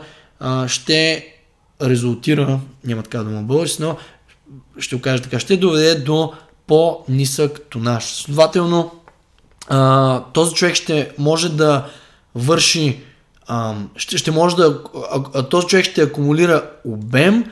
ще 0.67 1.27
резултира, 1.81 2.59
няма 2.83 3.03
така 3.03 3.17
да 3.17 3.29
му 3.29 3.43
български, 3.43 3.81
но 3.81 3.97
ще 4.79 4.95
го 4.95 5.01
така, 5.01 5.39
ще 5.39 5.57
доведе 5.57 5.95
до 5.95 6.33
по-нисък 6.67 7.61
тонаж. 7.69 8.05
Следователно, 8.05 8.91
а, 9.67 10.23
този 10.33 10.53
човек 10.53 10.75
ще 10.75 11.11
може 11.17 11.49
да 11.49 11.85
върши, 12.35 12.99
а, 13.47 13.75
ще, 13.95 14.17
ще 14.17 14.31
може 14.31 14.55
да, 14.55 14.79
а, 15.11 15.21
а, 15.33 15.43
този 15.43 15.67
човек 15.67 15.85
ще 15.85 16.01
акумулира 16.01 16.69
обем, 16.85 17.45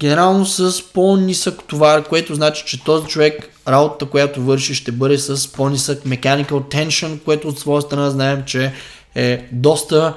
генерално 0.00 0.46
с 0.46 0.92
по-нисък 0.92 1.64
товар, 1.66 2.04
което 2.04 2.34
значи, 2.34 2.64
че 2.66 2.84
този 2.84 3.06
човек 3.06 3.50
работата, 3.68 4.06
която 4.06 4.42
върши, 4.42 4.74
ще 4.74 4.92
бъде 4.92 5.18
с 5.18 5.52
по-нисък 5.52 6.04
mechanical 6.04 6.50
tension, 6.50 7.22
което 7.24 7.48
от 7.48 7.58
своя 7.58 7.82
страна 7.82 8.10
знаем, 8.10 8.42
че 8.46 8.72
е 9.14 9.48
доста 9.52 10.14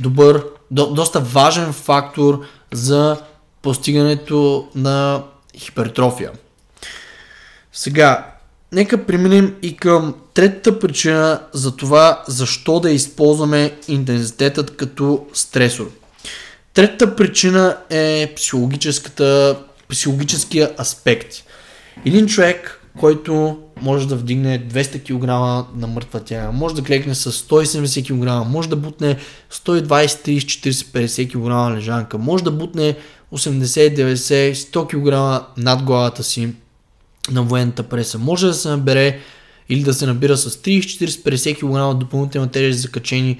добър, 0.00 0.44
до, 0.70 0.86
доста 0.86 1.20
важен 1.20 1.72
фактор 1.72 2.40
за 2.72 3.16
постигането 3.62 4.68
на 4.74 5.22
хипертрофия. 5.58 6.30
Сега, 7.72 8.37
Нека 8.72 9.06
преминем 9.06 9.54
и 9.62 9.76
към 9.76 10.14
третата 10.34 10.78
причина 10.78 11.40
за 11.52 11.76
това 11.76 12.24
защо 12.28 12.80
да 12.80 12.90
използваме 12.90 13.76
интензитетът 13.88 14.76
като 14.76 15.26
стресор. 15.32 15.90
Третата 16.74 17.16
причина 17.16 17.76
е 17.90 18.34
психологическия 19.90 20.70
аспект. 20.80 21.34
Един 22.04 22.26
човек, 22.26 22.80
който 23.00 23.58
може 23.80 24.08
да 24.08 24.16
вдигне 24.16 24.68
200 24.68 25.02
кг 25.02 25.26
на 25.76 25.86
мъртва 25.86 26.20
тяга, 26.20 26.52
може 26.52 26.74
да 26.74 26.82
клекне 26.82 27.14
с 27.14 27.32
170 27.32 28.06
кг, 28.06 28.48
може 28.50 28.68
да 28.68 28.76
бутне 28.76 29.16
120, 29.52 29.86
30, 29.86 30.38
40, 30.38 31.06
50 31.06 31.28
кг 31.32 31.76
лежанка, 31.76 32.18
може 32.18 32.44
да 32.44 32.50
бутне 32.50 32.96
80, 33.32 34.14
90, 34.14 34.52
100 34.52 34.86
кг 34.86 35.44
над 35.56 35.82
главата 35.82 36.22
си 36.22 36.48
на 37.30 37.42
военната 37.42 37.82
преса. 37.82 38.18
Може 38.18 38.46
да 38.46 38.54
се 38.54 38.68
набере 38.68 39.20
или 39.68 39.82
да 39.82 39.94
се 39.94 40.06
набира 40.06 40.36
с 40.36 40.50
30, 40.50 40.80
40, 40.80 41.08
50 41.08 41.92
кг 41.94 41.98
допълнителна 41.98 42.50
тежест 42.50 42.80
закачени 42.80 43.38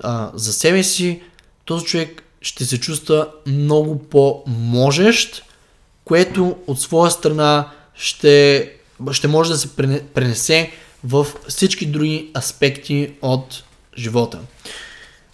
а, 0.00 0.30
за 0.34 0.52
себе 0.52 0.82
си, 0.82 1.20
този 1.64 1.84
човек 1.84 2.22
ще 2.40 2.64
се 2.64 2.80
чувства 2.80 3.28
много 3.46 3.98
по-можещ, 3.98 5.42
което 6.04 6.56
от 6.66 6.80
своя 6.80 7.10
страна 7.10 7.70
ще, 7.94 8.72
ще 9.12 9.28
може 9.28 9.50
да 9.50 9.58
се 9.58 9.76
пренесе 10.14 10.70
в 11.04 11.26
всички 11.48 11.86
други 11.86 12.30
аспекти 12.36 13.12
от 13.22 13.64
живота. 13.98 14.38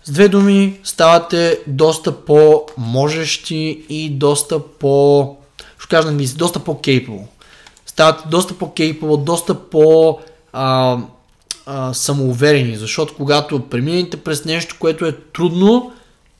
С 0.04 0.10
две 0.10 0.28
думи, 0.28 0.80
ставате 0.84 1.58
доста 1.66 2.24
по-можещи 2.24 3.84
и 3.88 4.10
доста 4.10 4.68
по... 4.68 5.36
Ще 5.78 5.88
кажа 5.88 6.06
на 6.06 6.12
мисли, 6.12 6.36
доста 6.36 6.60
по-capable. 6.60 7.26
Ставате 8.02 8.28
доста 8.28 8.54
по-capable, 8.54 9.24
доста 9.24 9.54
по- 9.54 10.18
а, 10.52 10.98
а, 11.66 11.94
самоуверени, 11.94 12.76
защото 12.76 13.14
когато 13.14 13.60
преминете 13.60 14.16
през 14.16 14.44
нещо, 14.44 14.76
което 14.78 15.06
е 15.06 15.16
трудно 15.32 15.92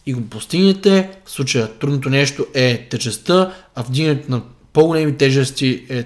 и 0.06 0.12
го 0.12 0.22
постигнете, 0.22 1.10
в 1.24 1.30
случая 1.30 1.68
трудното 1.68 2.08
нещо 2.10 2.46
е 2.54 2.88
тежестта, 2.90 3.52
а 3.74 3.82
вдигането 3.82 4.30
на 4.30 4.42
по-големи 4.72 5.16
тежести 5.16 5.86
е 5.88 6.04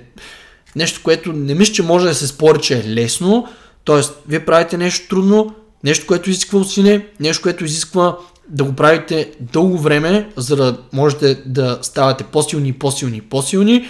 нещо, 0.77 1.01
което 1.05 1.33
не 1.33 1.55
мисля, 1.55 1.75
че 1.75 1.83
може 1.83 2.09
да 2.09 2.15
се 2.15 2.27
спори, 2.27 2.61
че 2.61 2.79
е 2.79 2.89
лесно. 2.89 3.49
Тоест, 3.85 4.19
вие 4.29 4.45
правите 4.45 4.77
нещо 4.77 5.09
трудно, 5.09 5.55
нещо, 5.85 6.07
което 6.07 6.31
изисква 6.31 6.59
усилие, 6.59 7.07
нещо, 7.21 7.43
което 7.43 7.65
изисква 7.65 8.17
да 8.49 8.65
го 8.65 8.73
правите 8.73 9.33
дълго 9.41 9.79
време, 9.79 10.29
за 10.37 10.57
да 10.57 10.79
можете 10.93 11.43
да 11.47 11.79
ставате 11.83 12.25
по-силни, 12.25 12.73
по-силни, 12.73 13.21
по-силни. 13.21 13.81
По 13.81 13.89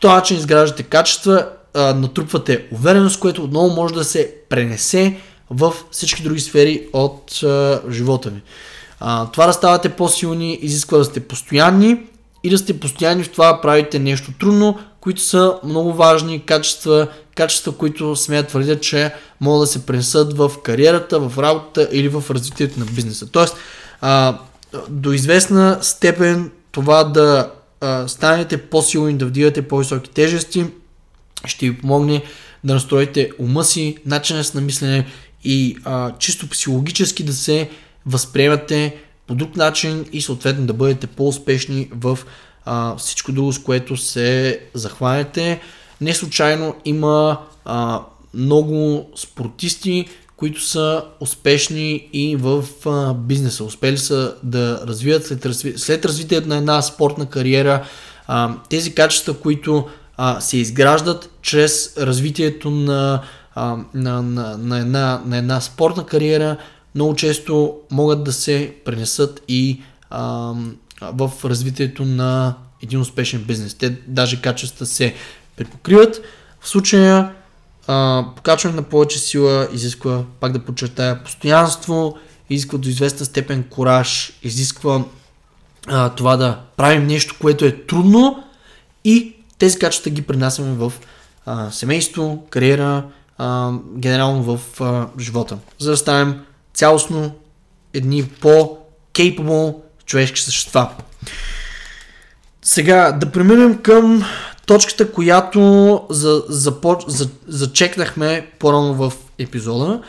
този 0.00 0.14
начин 0.14 0.36
изграждате 0.36 0.82
качества, 0.82 1.48
натрупвате 1.74 2.66
увереност, 2.72 3.20
което 3.20 3.44
отново 3.44 3.74
може 3.74 3.94
да 3.94 4.04
се 4.04 4.34
пренесе 4.48 5.16
в 5.50 5.74
всички 5.90 6.22
други 6.22 6.40
сфери 6.40 6.88
от 6.92 7.40
живота 7.90 8.30
ви. 8.30 8.42
Това 9.32 9.46
да 9.46 9.52
ставате 9.52 9.88
по-силни 9.88 10.58
изисква 10.62 10.98
да 10.98 11.04
сте 11.04 11.20
постоянни 11.20 12.00
и 12.44 12.50
да 12.50 12.58
сте 12.58 12.80
постоянни 12.80 13.24
в 13.24 13.30
това 13.30 13.52
да 13.52 13.60
правите 13.60 13.98
нещо 13.98 14.32
трудно, 14.40 14.78
които 15.00 15.22
са 15.22 15.54
много 15.64 15.92
важни 15.92 16.46
качества, 16.46 17.08
качества, 17.34 17.72
които 17.72 18.16
смеят 18.16 18.48
твърдят, 18.48 18.82
че 18.82 19.14
могат 19.40 19.62
да 19.62 19.66
се 19.66 19.86
пренесат 19.86 20.36
в 20.36 20.50
кариерата, 20.62 21.20
в 21.20 21.38
работата 21.38 21.88
или 21.92 22.08
в 22.08 22.24
развитието 22.30 22.80
на 22.80 22.86
бизнеса. 22.86 23.26
Тоест, 23.26 23.56
до 24.88 25.12
известна 25.12 25.78
степен 25.80 26.50
това 26.72 27.04
да 27.04 27.50
станете 28.06 28.58
по-силни, 28.58 29.18
да 29.18 29.26
вдигате 29.26 29.68
по-високи 29.68 30.10
тежести, 30.10 30.66
ще 31.44 31.70
ви 31.70 31.78
помогне 31.78 32.22
да 32.64 32.74
настроите 32.74 33.30
ума 33.38 33.64
си, 33.64 33.96
начина 34.06 34.44
си 34.44 34.56
на 34.56 34.60
мислене 34.60 35.06
и 35.44 35.76
а, 35.84 36.12
чисто 36.18 36.48
психологически 36.48 37.24
да 37.24 37.32
се 37.32 37.70
възприемате 38.06 38.96
по 39.26 39.34
друг 39.34 39.56
начин 39.56 40.06
и 40.12 40.22
съответно 40.22 40.66
да 40.66 40.72
бъдете 40.72 41.06
по-успешни 41.06 41.88
в 41.94 42.18
а, 42.64 42.96
всичко 42.96 43.32
друго, 43.32 43.52
с 43.52 43.58
което 43.58 43.96
се 43.96 44.60
захванете. 44.74 45.60
Не 46.00 46.14
случайно 46.14 46.74
има 46.84 47.40
а, 47.64 48.02
много 48.34 49.08
спортисти, 49.16 50.08
които 50.40 50.62
са 50.62 51.04
успешни 51.20 52.08
и 52.12 52.36
в 52.36 52.64
а, 52.86 53.14
бизнеса. 53.14 53.64
Успели 53.64 53.98
са 53.98 54.34
да 54.42 54.80
развият 54.86 55.26
след, 55.26 55.46
разви... 55.46 55.78
след 55.78 56.04
развитието 56.04 56.48
на 56.48 56.56
една 56.56 56.82
спортна 56.82 57.26
кариера 57.26 57.84
а, 58.26 58.54
тези 58.70 58.94
качества, 58.94 59.34
които 59.34 59.88
а, 60.16 60.40
се 60.40 60.56
изграждат 60.56 61.30
чрез 61.42 61.96
развитието 61.98 62.70
на, 62.70 63.22
а, 63.54 63.76
на, 63.94 64.22
на, 64.22 64.58
на, 64.58 64.78
една, 64.78 65.22
на 65.26 65.36
една 65.36 65.60
спортна 65.60 66.06
кариера, 66.06 66.56
много 66.94 67.14
често 67.14 67.76
могат 67.90 68.24
да 68.24 68.32
се 68.32 68.74
пренесат 68.84 69.42
и 69.48 69.82
а, 70.10 70.52
в 71.00 71.32
развитието 71.44 72.04
на 72.04 72.54
един 72.82 73.00
успешен 73.00 73.44
бизнес. 73.44 73.74
Те 73.74 73.96
даже 74.06 74.42
качества 74.42 74.86
се 74.86 75.14
препокриват. 75.56 76.20
В 76.60 76.68
случая 76.68 77.32
покачване 78.36 78.76
на 78.76 78.82
повече 78.82 79.18
сила 79.18 79.68
изисква, 79.72 80.24
пак 80.40 80.52
да 80.52 80.64
подчертая, 80.64 81.24
постоянство, 81.24 82.18
изисква 82.50 82.78
до 82.78 82.88
известна 82.88 83.26
степен 83.26 83.62
кораж, 83.62 84.32
изисква 84.42 85.04
а, 85.86 86.08
това 86.08 86.36
да 86.36 86.60
правим 86.76 87.06
нещо, 87.06 87.36
което 87.40 87.64
е 87.64 87.76
трудно 87.86 88.44
и 89.04 89.34
тези 89.58 89.78
качества 89.78 90.10
ги 90.10 90.22
пренасяме 90.22 90.72
в 90.72 90.92
а, 91.46 91.70
семейство, 91.70 92.46
кариера, 92.50 93.04
а, 93.38 93.72
генерално 93.96 94.42
в 94.42 94.80
а, 94.80 95.06
живота, 95.18 95.58
за 95.78 95.90
да 95.90 95.96
станем 95.96 96.40
цялостно 96.74 97.32
едни 97.94 98.24
по-capable 98.24 99.74
човешки 100.06 100.40
същества. 100.40 100.90
Сега 102.62 103.12
да 103.12 103.32
преминем 103.32 103.78
към 103.82 104.24
точката, 104.66 105.12
която 105.12 105.60
за, 106.10 106.42
за, 106.48 106.76
за, 107.06 107.28
зачекнахме 107.46 108.50
по-рано 108.58 108.94
в 108.94 109.12
епизода, 109.38 110.02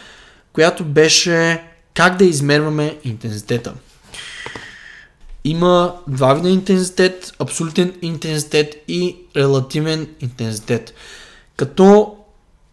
която 0.54 0.84
беше 0.84 1.64
как 1.94 2.18
да 2.18 2.26
измерваме 2.26 2.98
интензитета. 3.04 3.74
Има 5.44 5.96
два 6.08 6.34
вида 6.34 6.50
интензитет, 6.50 7.34
абсолютен 7.40 7.94
интензитет 8.02 8.76
и 8.88 9.18
релативен 9.36 10.08
интензитет. 10.22 10.94
Като 11.56 12.16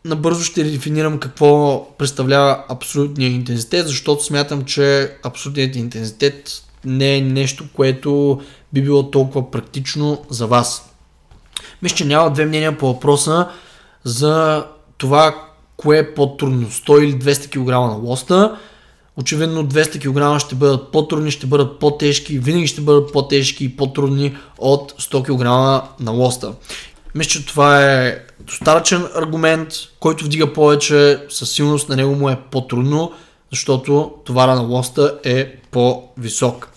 набързо 0.05 0.45
ще 0.45 0.64
дефинирам 0.64 1.19
какво 1.19 1.87
представлява 1.99 2.64
абсолютният 2.69 3.35
интензитет, 3.35 3.87
защото 3.87 4.25
смятам, 4.25 4.64
че 4.64 5.17
абсолютният 5.23 5.77
интензитет 5.77 6.62
не 6.85 7.17
е 7.17 7.21
нещо, 7.21 7.64
което 7.75 8.41
би 8.73 8.83
било 8.83 9.11
толкова 9.11 9.51
практично 9.51 10.25
за 10.31 10.47
вас. 10.47 10.88
Мисля, 11.83 11.97
че 11.97 12.05
няма 12.05 12.31
две 12.31 12.47
мнения 12.47 12.79
по 12.79 12.87
въпроса 12.87 13.49
за 14.05 14.64
това, 14.99 15.35
кое 15.77 15.99
е 15.99 16.14
по-трудно, 16.14 16.67
100 16.67 17.01
или 17.01 17.14
200 17.14 17.51
кг 17.51 17.69
на 17.69 18.09
лоста. 18.09 18.59
Очевидно 19.17 19.69
200 19.69 20.01
кг 20.01 20.41
ще 20.41 20.55
бъдат 20.55 20.93
по-трудни, 20.93 21.31
ще 21.31 21.47
бъдат 21.47 21.79
по-тежки, 21.79 22.38
винаги 22.38 22.67
ще 22.67 22.81
бъдат 22.81 23.12
по-тежки 23.12 23.64
и 23.64 23.77
по-трудни 23.77 24.37
от 24.59 24.93
100 24.93 25.23
кг 25.23 25.45
на 26.01 26.11
лоста. 26.11 26.53
Мисля, 27.14 27.31
че 27.31 27.47
това 27.47 27.85
е 27.85 28.19
достатъчен 28.41 29.07
аргумент, 29.14 29.69
който 30.01 30.25
вдига 30.25 30.53
повече, 30.53 31.19
със 31.29 31.51
сигурност 31.51 31.88
на 31.88 31.97
него 31.97 32.14
му 32.14 32.29
е 32.29 32.41
по-трудно, 32.51 33.12
защото 33.51 34.12
товара 34.25 34.55
на 34.55 34.62
лоста 34.62 35.19
е 35.25 35.57
по-висок. 35.71 36.69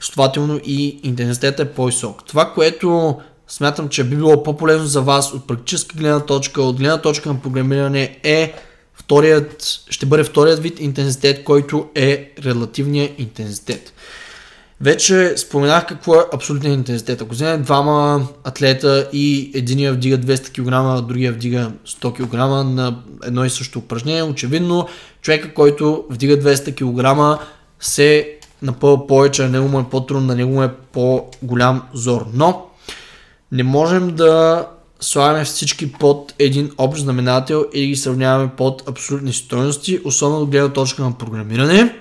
Следователно 0.00 0.60
и 0.64 1.00
интензитетът 1.02 1.68
е 1.68 1.72
по-висок. 1.72 2.24
Това, 2.26 2.52
което 2.52 3.20
смятам, 3.48 3.88
че 3.88 4.04
би 4.04 4.16
било 4.16 4.42
по-полезно 4.42 4.86
за 4.86 5.02
вас 5.02 5.32
от 5.32 5.46
практическа 5.46 5.98
гледна 5.98 6.20
точка, 6.20 6.62
от 6.62 6.76
гледна 6.76 7.00
точка 7.00 7.28
на 7.28 7.40
програмиране 7.40 8.18
е 8.22 8.54
вторият, 8.94 9.62
ще 9.90 10.06
бъде 10.06 10.24
вторият 10.24 10.60
вид 10.60 10.80
интензитет, 10.80 11.44
който 11.44 11.88
е 11.94 12.32
релативният 12.44 13.18
интензитет. 13.18 13.92
Вече 14.80 15.34
споменах 15.36 15.86
какво 15.86 16.14
е 16.14 16.24
абсолютен 16.32 16.72
интензитет. 16.72 17.22
Ако 17.22 17.34
вземем 17.34 17.62
двама 17.62 18.26
атлета 18.44 19.08
и 19.12 19.50
единия 19.54 19.92
вдига 19.92 20.18
200 20.18 20.98
кг, 21.00 21.06
другия 21.06 21.32
вдига 21.32 21.72
100 21.86 22.12
кг 22.12 22.34
на 22.74 22.98
едно 23.24 23.44
и 23.44 23.50
също 23.50 23.78
упражнение, 23.78 24.22
очевидно 24.22 24.88
човека, 25.22 25.54
който 25.54 26.04
вдига 26.10 26.38
200 26.38 26.74
кг 26.74 27.40
се 27.80 28.38
напълва 28.62 29.06
повече, 29.06 29.42
на 29.42 29.48
него 29.48 29.68
му 29.68 29.80
е 29.80 29.90
по-трудно, 29.90 30.26
на 30.26 30.34
него 30.34 30.52
му 30.52 30.62
е 30.62 30.74
по-голям 30.92 31.82
зор. 31.94 32.26
Но 32.34 32.66
не 33.54 33.62
можем 33.62 34.14
да 34.14 34.66
слагаме 35.00 35.44
всички 35.44 35.92
под 35.92 36.34
един 36.38 36.70
общ 36.78 37.02
знаменател 37.02 37.66
и 37.72 37.86
ги 37.86 37.96
сравняваме 37.96 38.50
под 38.56 38.88
абсолютни 38.88 39.32
стоености, 39.32 40.00
особено 40.04 40.40
от 40.40 40.50
гледна 40.50 40.72
точка 40.72 41.02
на 41.02 41.18
програмиране. 41.18 41.96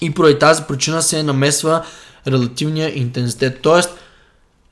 И 0.00 0.14
поради 0.14 0.38
тази 0.38 0.62
причина 0.62 1.02
се 1.02 1.22
намесва 1.22 1.84
релативния 2.26 2.98
интензитет. 2.98 3.58
Тоест, 3.62 3.90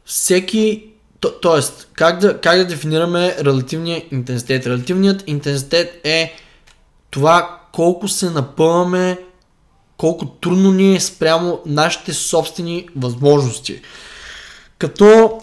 всеки 0.04 0.84
то, 1.20 1.32
тоест, 1.42 1.88
как 1.92 2.18
да, 2.18 2.40
как 2.40 2.58
да 2.58 2.66
дефинираме 2.66 3.36
релативния 3.40 4.04
интензитет? 4.12 4.66
Релативният 4.66 5.24
интензитет 5.26 6.00
е 6.04 6.34
това 7.10 7.60
колко 7.72 8.08
се 8.08 8.30
напълваме, 8.30 9.18
колко 9.96 10.26
трудно 10.26 10.72
ни 10.72 10.96
е 10.96 11.00
спрямо 11.00 11.60
нашите 11.66 12.14
собствени 12.14 12.88
възможности. 12.96 13.80
Като 14.78 15.40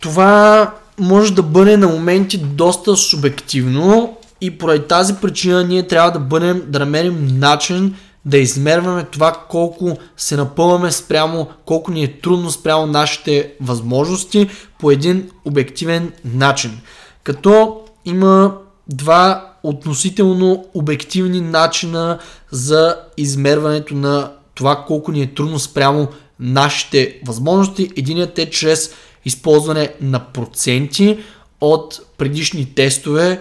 това 0.00 0.70
може 0.98 1.34
да 1.34 1.42
бъде 1.42 1.76
на 1.76 1.88
моменти 1.88 2.38
доста 2.38 2.96
субективно 2.96 4.16
и 4.40 4.58
поради 4.58 4.84
тази 4.84 5.14
причина 5.14 5.64
ние 5.64 5.86
трябва 5.86 6.10
да 6.10 6.18
бъдем, 6.18 6.62
да 6.66 6.78
намерим 6.78 7.38
начин 7.38 7.94
да 8.24 8.38
измерваме 8.38 9.04
това 9.04 9.44
колко 9.48 9.98
се 10.16 10.36
напълваме 10.36 10.92
спрямо, 10.92 11.46
колко 11.64 11.90
ни 11.90 12.04
е 12.04 12.20
трудно 12.20 12.50
спрямо 12.50 12.86
нашите 12.86 13.52
възможности 13.60 14.48
по 14.78 14.90
един 14.90 15.30
обективен 15.44 16.12
начин. 16.24 16.80
Като 17.24 17.80
има 18.04 18.54
два 18.88 19.52
относително 19.62 20.64
обективни 20.74 21.40
начина 21.40 22.18
за 22.50 22.96
измерването 23.16 23.94
на 23.94 24.32
това 24.54 24.84
колко 24.86 25.12
ни 25.12 25.22
е 25.22 25.34
трудно 25.34 25.58
спрямо 25.58 26.08
нашите 26.40 27.20
възможности. 27.26 27.90
Единият 27.96 28.38
е 28.38 28.50
чрез 28.50 28.90
използване 29.24 29.92
на 30.00 30.24
проценти 30.24 31.18
от 31.60 32.00
предишни 32.18 32.74
тестове, 32.74 33.40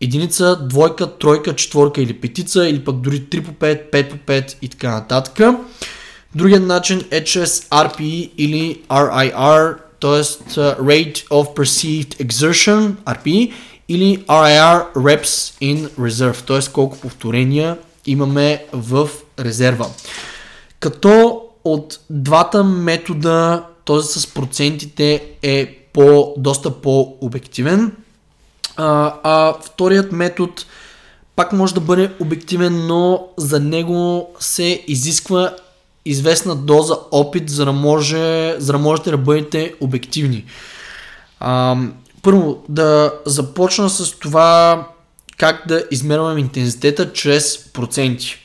единица, 0.00 0.58
двойка, 0.68 1.18
тройка, 1.18 1.54
четворка 1.54 2.02
или 2.02 2.20
петица, 2.20 2.68
или 2.68 2.84
пък 2.84 2.96
дори 2.96 3.20
3 3.20 3.44
по 3.44 3.52
5, 3.52 3.90
5 3.90 4.10
по 4.10 4.16
5 4.16 4.56
и 4.62 4.68
така 4.68 4.90
нататък. 4.90 5.40
Другият 6.34 6.66
начин 6.66 7.04
е 7.10 7.24
чрез 7.24 7.68
RPE 7.68 8.30
или 8.38 8.82
RIR, 8.88 9.76
т.е. 10.00 10.22
Rate 10.60 11.28
of 11.28 11.56
Perceived 11.56 12.26
Exertion, 12.26 12.92
RPE, 12.94 13.52
или 13.88 14.24
RIR 14.28 14.94
Reps 14.94 15.62
in 15.62 15.88
Reserve, 15.88 16.46
т.е. 16.46 16.72
колко 16.72 16.98
повторения 16.98 17.78
имаме 18.06 18.64
в 18.72 19.08
резерва. 19.40 19.86
Като 20.80 21.42
от 21.64 22.00
двата 22.10 22.64
метода, 22.64 23.64
този 23.84 24.20
с 24.20 24.26
процентите 24.26 25.24
е 25.42 25.78
по, 25.92 26.34
доста 26.36 26.70
по-обективен, 26.70 27.92
а, 28.76 29.14
а 29.22 29.54
вторият 29.62 30.12
метод 30.12 30.52
пак 31.36 31.52
може 31.52 31.74
да 31.74 31.80
бъде 31.80 32.12
обективен, 32.20 32.86
но 32.86 33.28
за 33.36 33.60
него 33.60 34.30
се 34.40 34.84
изисква 34.86 35.56
известна 36.04 36.56
доза 36.56 36.94
опит, 37.10 37.50
за 37.50 37.64
да, 37.64 37.72
може, 37.72 38.54
за 38.58 38.72
да 38.72 38.78
можете 38.78 39.10
да 39.10 39.18
бъдете 39.18 39.74
обективни. 39.80 40.44
А, 41.40 41.76
първо, 42.22 42.64
да 42.68 43.12
започна 43.26 43.90
с 43.90 44.18
това 44.18 44.86
как 45.36 45.64
да 45.68 45.84
измерваме 45.90 46.40
интензитета 46.40 47.12
чрез 47.12 47.72
проценти. 47.72 48.43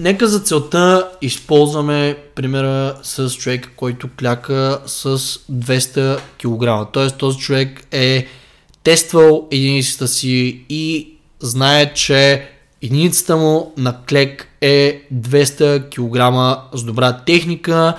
Нека 0.00 0.28
за 0.28 0.40
целта 0.40 1.08
използваме 1.22 2.16
примера 2.34 2.98
с 3.02 3.30
човек, 3.30 3.70
който 3.76 4.08
кляка 4.18 4.80
с 4.86 5.18
200 5.18 6.18
кг. 6.18 6.92
Т.е. 6.92 7.10
този 7.10 7.38
човек 7.38 7.86
е 7.92 8.26
тествал 8.82 9.48
единицата 9.50 10.08
си 10.08 10.64
и 10.68 11.14
знае, 11.40 11.94
че 11.94 12.48
единицата 12.82 13.36
му 13.36 13.72
на 13.76 13.96
клек 14.08 14.48
е 14.60 15.02
200 15.14 15.90
кг 15.90 16.58
с 16.78 16.84
добра 16.84 17.12
техника, 17.12 17.96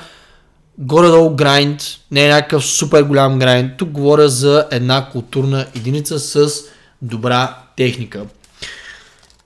горе-долу 0.77 1.35
грайнд, 1.35 1.81
не 2.11 2.25
е 2.25 2.29
някакъв 2.29 2.65
супер 2.65 3.03
голям 3.03 3.39
грайнд. 3.39 3.71
Тук 3.77 3.89
говоря 3.89 4.29
за 4.29 4.67
една 4.71 5.09
културна 5.09 5.65
единица 5.75 6.19
с 6.19 6.63
добра 7.01 7.57
техника. 7.77 8.25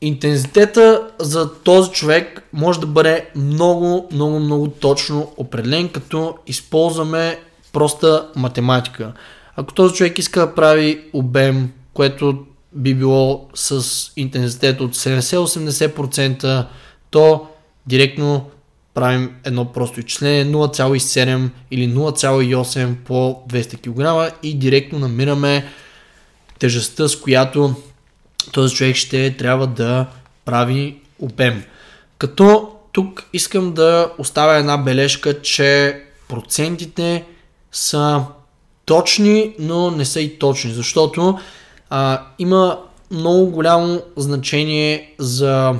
Интензитета 0.04 1.08
за 1.20 1.54
този 1.54 1.92
човек 1.92 2.44
може 2.54 2.80
да 2.80 2.86
бъде 2.86 3.30
много, 3.36 4.08
много, 4.12 4.39
много 4.39 4.68
точно 4.68 5.32
определен, 5.38 5.89
като 5.89 6.36
използваме 6.48 7.39
проста 7.74 8.30
математика. 8.36 9.13
Ако 9.56 9.74
този 9.74 9.96
човек 9.96 10.20
иска 10.20 10.39
да 10.39 10.56
прави 10.56 11.02
обем, 11.13 11.70
което 11.94 12.46
би 12.74 12.94
било 12.94 13.50
с 13.54 13.86
интензитет 14.16 14.82
от 14.82 14.96
70-80%, 14.96 16.66
то 17.12 17.48
директно 17.88 18.50
правим 18.94 19.36
едно 19.44 19.72
просто 19.72 20.00
изчисление 20.00 20.46
0,7 20.46 21.50
или 21.72 21.94
0,8 21.94 22.96
по 22.96 23.44
200 23.50 24.30
кг 24.30 24.36
и 24.44 24.54
директно 24.54 25.00
намираме 25.00 25.66
тежестта, 26.60 27.10
с 27.10 27.16
която 27.16 27.76
този 28.51 28.75
човек 28.75 28.95
ще 28.95 29.38
трябва 29.38 29.67
да 29.67 30.06
прави 30.45 30.97
обем. 31.19 31.63
Като 32.17 32.69
тук 32.91 33.23
искам 33.34 33.73
да 33.73 34.12
оставя 34.17 34.56
една 34.56 34.77
бележка, 34.77 35.41
че 35.41 36.01
процентите 36.27 37.23
са 37.71 38.21
точни, 38.86 39.56
но 39.60 39.91
не 39.91 40.06
са 40.06 40.21
и 40.21 40.39
точни, 40.39 40.73
защото 40.73 41.39
а, 41.89 42.21
има 42.39 42.79
много 43.12 43.45
голямо 43.45 44.01
значение 44.17 45.13
за 45.19 45.75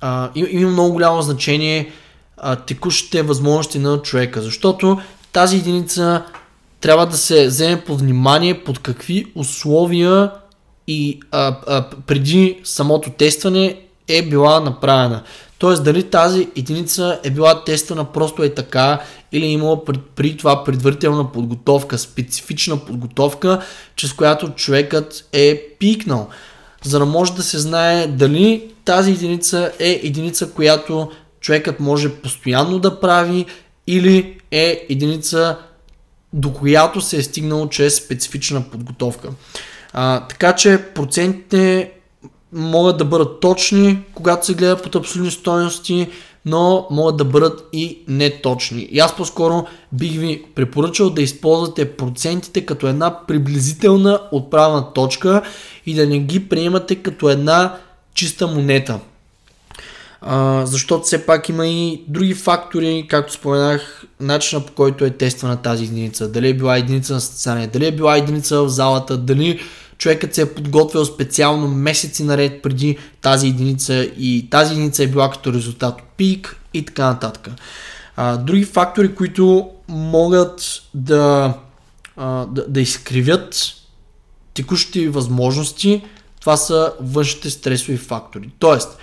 а, 0.00 0.30
има 0.34 0.70
много 0.70 0.92
голямо 0.92 1.22
значение 1.22 1.92
а, 2.36 2.56
текущите 2.56 3.22
възможности 3.22 3.78
на 3.78 4.02
човека, 4.02 4.42
защото 4.42 5.00
тази 5.32 5.56
единица 5.56 6.24
трябва 6.80 7.06
да 7.06 7.16
се 7.16 7.46
вземе 7.46 7.80
под 7.80 8.00
внимание 8.00 8.64
под 8.64 8.78
какви 8.78 9.32
условия 9.34 10.30
и 10.86 11.20
а, 11.30 11.56
а, 11.66 11.84
преди 12.06 12.60
самото 12.64 13.10
тестване 13.10 13.76
е 14.08 14.22
била 14.22 14.60
направена. 14.60 15.22
Тоест 15.58 15.84
дали 15.84 16.02
тази 16.02 16.48
единица 16.56 17.20
е 17.24 17.30
била 17.30 17.64
тествана 17.64 18.04
просто 18.04 18.42
е 18.42 18.54
така 18.54 19.00
или 19.32 19.46
е 19.46 19.50
имала 19.50 19.84
при, 19.84 19.98
при 19.98 20.36
това 20.36 20.64
предварителна 20.64 21.32
подготовка, 21.32 21.98
специфична 21.98 22.76
подготовка, 22.76 23.60
чрез 23.96 24.12
която 24.12 24.48
човекът 24.48 25.28
е 25.32 25.62
пикнал. 25.78 26.28
За 26.84 26.98
да 26.98 27.06
може 27.06 27.34
да 27.34 27.42
се 27.42 27.58
знае 27.58 28.06
дали 28.06 28.72
тази 28.84 29.10
единица 29.10 29.72
е 29.78 30.00
единица, 30.02 30.50
която 30.50 31.10
човекът 31.40 31.80
може 31.80 32.14
постоянно 32.14 32.78
да 32.78 33.00
прави 33.00 33.46
или 33.86 34.38
е 34.50 34.86
единица, 34.88 35.58
до 36.32 36.52
която 36.52 37.00
се 37.00 37.16
е 37.16 37.22
стигнал 37.22 37.68
чрез 37.68 37.96
специфична 37.96 38.62
подготовка. 38.70 39.28
А, 39.98 40.20
така 40.20 40.54
че 40.54 40.84
процентите 40.94 41.90
могат 42.52 42.98
да 42.98 43.04
бъдат 43.04 43.40
точни, 43.40 43.98
когато 44.14 44.46
се 44.46 44.54
гледа 44.54 44.82
под 44.82 44.94
абсолютни 44.94 45.30
стоености, 45.30 46.08
но 46.44 46.86
могат 46.90 47.16
да 47.16 47.24
бъдат 47.24 47.68
и 47.72 47.98
неточни. 48.08 48.88
И 48.90 48.98
аз 48.98 49.16
по-скоро 49.16 49.66
бих 49.92 50.12
ви 50.12 50.44
препоръчал 50.54 51.10
да 51.10 51.22
използвате 51.22 51.90
процентите 51.92 52.66
като 52.66 52.86
една 52.86 53.26
приблизителна 53.26 54.20
отправна 54.32 54.92
точка 54.92 55.42
и 55.86 55.94
да 55.94 56.06
не 56.06 56.18
ги 56.18 56.48
приемате 56.48 56.96
като 56.96 57.30
една 57.30 57.76
чиста 58.14 58.46
монета. 58.46 59.00
А, 60.20 60.66
защото 60.66 61.04
все 61.04 61.26
пак 61.26 61.48
има 61.48 61.66
и 61.66 62.02
други 62.08 62.34
фактори, 62.34 63.06
както 63.08 63.32
споменах, 63.32 64.04
начина 64.20 64.60
по 64.60 64.72
който 64.72 65.04
е 65.04 65.10
тествана 65.10 65.56
тази 65.56 65.84
единица. 65.84 66.28
Дали 66.28 66.48
е 66.48 66.54
била 66.54 66.76
единица 66.76 67.14
на 67.14 67.20
състезание, 67.20 67.66
дали 67.66 67.86
е 67.86 67.92
била 67.92 68.16
единица 68.16 68.62
в 68.62 68.68
залата, 68.68 69.16
дали 69.16 69.60
човекът 69.98 70.34
се 70.34 70.42
е 70.42 70.54
подготвил 70.54 71.04
специално 71.04 71.68
месеци 71.68 72.24
наред 72.24 72.62
преди 72.62 72.98
тази 73.20 73.48
единица 73.48 73.94
и 74.18 74.48
тази 74.50 74.72
единица 74.72 75.04
е 75.04 75.06
била 75.06 75.30
като 75.30 75.52
резултат 75.52 76.02
пик 76.16 76.60
и 76.74 76.84
така 76.84 77.04
нататък. 77.04 77.48
Други 78.38 78.64
фактори, 78.64 79.14
които 79.14 79.70
могат 79.88 80.82
да, 80.94 81.54
да, 82.16 82.64
да 82.68 82.80
изкривят 82.80 83.72
текущите 84.54 85.08
възможности, 85.08 86.02
това 86.40 86.56
са 86.56 86.92
външните 87.00 87.50
стресови 87.50 87.96
фактори. 87.96 88.50
Тоест, 88.58 88.98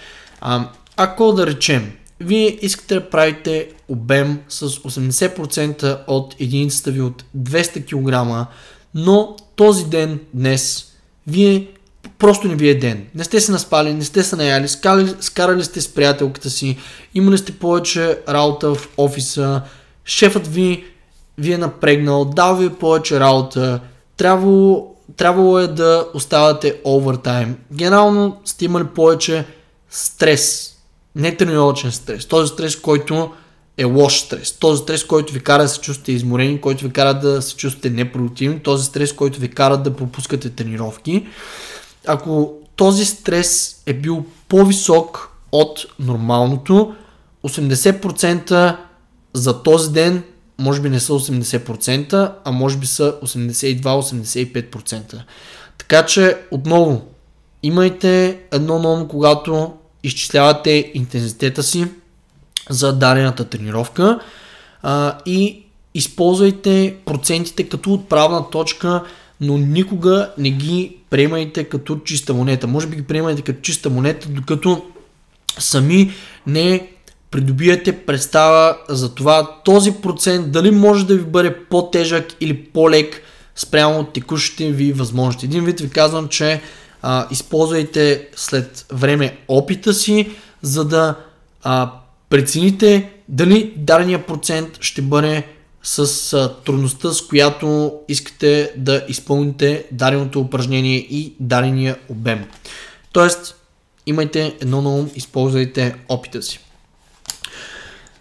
ако 0.97 1.33
да 1.33 1.47
речем, 1.47 1.91
вие 2.19 2.57
искате 2.61 2.95
да 2.95 3.09
правите 3.09 3.69
обем 3.87 4.39
с 4.49 4.69
80% 4.69 5.99
от 6.07 6.35
единицата 6.39 6.91
ви 6.91 7.01
от 7.01 7.23
200 7.37 7.85
кг, 7.85 8.47
но 8.95 9.35
този 9.55 9.85
ден, 9.85 10.19
днес, 10.33 10.85
вие 11.27 11.67
просто 12.17 12.47
не 12.47 12.55
ви 12.55 12.69
е 12.69 12.79
ден. 12.79 13.07
Не 13.15 13.23
сте 13.23 13.41
се 13.41 13.51
наспали, 13.51 13.93
не 13.93 14.03
сте 14.03 14.23
се 14.23 14.35
наяли, 14.35 14.67
скарали, 14.67 15.13
скарали 15.19 15.63
сте 15.63 15.81
с 15.81 15.93
приятелката 15.93 16.49
си, 16.49 16.77
имали 17.13 17.37
сте 17.37 17.51
повече 17.51 18.19
работа 18.29 18.75
в 18.75 18.87
офиса, 18.97 19.61
шефът 20.05 20.47
ви 20.47 20.85
ви 21.37 21.53
е 21.53 21.57
напрегнал, 21.57 22.25
дал 22.25 22.55
ви 22.55 22.69
повече 22.69 23.19
работа, 23.19 23.79
трябвало, 24.17 24.95
трябвало 25.17 25.59
е 25.59 25.67
да 25.67 26.07
оставате 26.13 26.81
овертайм. 26.85 27.57
Генерално 27.73 28.41
сте 28.45 28.65
имали 28.65 28.83
повече 28.83 29.45
стрес, 29.89 30.75
не 31.15 31.37
тренировъчен 31.37 31.91
стрес, 31.91 32.25
този 32.25 32.47
стрес, 32.47 32.75
който 32.75 33.31
е 33.77 33.83
лош 33.83 34.19
стрес. 34.19 34.51
Този 34.51 34.81
стрес, 34.81 35.03
който 35.03 35.33
ви 35.33 35.39
кара 35.39 35.63
да 35.63 35.69
се 35.69 35.79
чувствате 35.81 36.11
изморени, 36.11 36.61
който 36.61 36.83
ви 36.83 36.91
кара 36.91 37.19
да 37.19 37.41
се 37.41 37.55
чувствате 37.55 37.89
непродуктивни, 37.89 38.59
този 38.59 38.85
стрес, 38.85 39.13
който 39.13 39.39
ви 39.39 39.49
кара 39.49 39.77
да 39.77 39.95
пропускате 39.95 40.49
тренировки. 40.49 41.27
Ако 42.07 42.53
този 42.75 43.05
стрес 43.05 43.81
е 43.85 43.93
бил 43.93 44.25
по-висок 44.49 45.29
от 45.51 45.85
нормалното, 45.99 46.95
80% 47.43 48.77
за 49.33 49.63
този 49.63 49.91
ден 49.91 50.23
може 50.57 50.81
би 50.81 50.89
не 50.89 50.99
са 50.99 51.13
80%, 51.13 52.31
а 52.45 52.51
може 52.51 52.77
би 52.77 52.87
са 52.87 53.15
82-85%. 53.23 55.21
Така 55.77 56.05
че, 56.05 56.37
отново, 56.51 57.01
имайте 57.63 58.39
едно 58.51 58.79
ново, 58.79 59.07
когато 59.07 59.73
изчислявате 60.03 60.91
интензитета 60.93 61.63
си 61.63 61.87
за 62.69 62.93
дадената 62.93 63.45
тренировка 63.45 64.19
а, 64.83 65.17
и 65.25 65.63
използвайте 65.93 66.95
процентите 67.05 67.69
като 67.69 67.93
отправна 67.93 68.49
точка, 68.49 69.03
но 69.41 69.57
никога 69.57 70.29
не 70.37 70.51
ги 70.51 70.97
приемайте 71.09 71.63
като 71.63 71.95
чиста 71.95 72.33
монета. 72.33 72.67
Може 72.67 72.87
би 72.87 72.95
ги 72.95 73.03
приемайте 73.03 73.41
като 73.41 73.61
чиста 73.61 73.89
монета, 73.89 74.29
докато 74.29 74.85
сами 75.59 76.11
не 76.47 76.89
придобиете 77.31 78.05
представа 78.05 78.77
за 78.89 79.15
това 79.15 79.49
този 79.65 79.91
процент 79.91 80.51
дали 80.51 80.71
може 80.71 81.05
да 81.05 81.15
ви 81.15 81.23
бъде 81.23 81.55
по-тежък 81.69 82.33
или 82.41 82.63
по-лек 82.63 83.21
спрямо 83.55 83.99
от 83.99 84.13
текущите 84.13 84.71
ви 84.71 84.93
възможности. 84.93 85.45
Един 85.45 85.65
вид 85.65 85.79
ви 85.79 85.89
казвам, 85.89 86.27
че 86.27 86.61
а, 87.01 87.27
използвайте 87.31 88.27
след 88.35 88.85
време 88.93 89.37
опита 89.47 89.93
си, 89.93 90.31
за 90.61 90.85
да 90.85 91.15
а, 91.63 91.91
прецените 92.33 93.09
дали 93.29 93.73
дадения 93.77 94.25
процент 94.25 94.77
ще 94.79 95.01
бъде 95.01 95.43
с 95.83 96.33
а, 96.33 96.55
трудността, 96.65 97.11
с 97.11 97.27
която 97.27 97.93
искате 98.09 98.71
да 98.77 99.05
изпълните 99.07 99.85
даденото 99.91 100.39
упражнение 100.39 100.95
и 100.95 101.33
дадения 101.39 101.95
обем. 102.09 102.45
Тоест, 103.11 103.55
имайте 104.05 104.55
едно 104.61 104.81
на 104.81 104.89
ум, 104.89 105.09
използвайте 105.15 105.95
опита 106.09 106.41
си. 106.41 106.59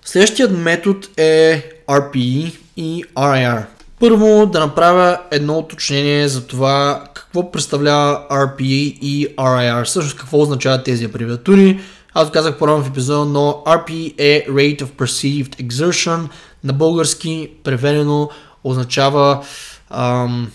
Следващият 0.05 0.59
метод 0.59 0.98
е 1.16 1.62
RPE 1.88 2.57
и 2.77 3.05
RIR. 3.16 3.64
Първо 4.01 4.46
да 4.46 4.61
направя 4.61 5.18
едно 5.31 5.59
уточнение 5.59 6.29
за 6.29 6.46
това 6.46 7.05
какво 7.14 7.53
представлява 7.53 8.27
RPE 8.31 8.98
и 9.01 9.29
RIR. 9.37 9.85
Също 9.85 10.18
какво 10.18 10.40
означават 10.40 10.85
тези 10.85 11.05
абревиатури. 11.05 11.81
Аз 12.14 12.31
казах 12.31 12.59
по-рано 12.59 12.83
в 12.83 12.88
епизода, 12.88 13.25
но 13.25 13.62
RPE 13.66 14.14
е 14.18 14.46
Rate 14.48 14.83
of 14.83 14.87
Perceived 14.87 15.68
Exertion. 15.68 16.29
На 16.64 16.72
български 16.72 17.51
преведено 17.64 18.29
означава... 18.64 19.44
Ам, 19.90 20.51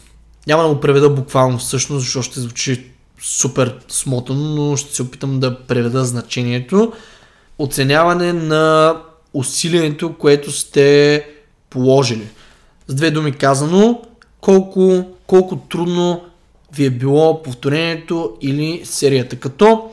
няма 0.48 0.64
да 0.64 0.70
го 0.70 0.80
преведа 0.80 1.10
буквално 1.10 1.58
всъщност, 1.58 2.06
защото 2.06 2.26
ще 2.26 2.40
звучи 2.40 2.92
супер 3.22 3.76
смотано, 3.88 4.56
но 4.56 4.78
ще 4.78 4.96
се 4.96 5.02
опитам 5.02 5.40
да 5.40 5.60
преведа 5.60 6.06
значението. 6.06 6.94
Оценяване 7.60 8.34
на 8.34 8.96
усилието, 9.34 10.14
което 10.14 10.52
сте 10.52 11.26
положили. 11.70 12.28
С 12.88 12.96
две 12.96 13.12
думи 13.12 13.32
казано, 13.32 14.02
колко, 14.42 15.06
колко 15.28 15.56
трудно 15.56 16.22
ви 16.74 16.86
е 16.86 16.90
било 16.90 17.44
повторението 17.44 18.38
или 18.42 18.82
серията. 18.84 19.36
Като 19.36 19.90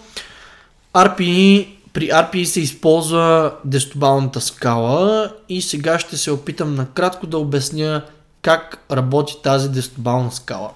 RPE, 0.94 1.68
при 1.92 2.08
RPE 2.08 2.44
се 2.44 2.60
използва 2.60 3.54
десетобалната 3.64 4.40
скала 4.40 5.32
и 5.48 5.62
сега 5.62 5.98
ще 5.98 6.16
се 6.16 6.30
опитам 6.30 6.74
накратко 6.74 7.26
да 7.26 7.38
обясня 7.38 8.02
как 8.42 8.84
работи 8.90 9.34
тази 9.42 9.68
десетобална 9.68 10.32
скала. 10.32 10.70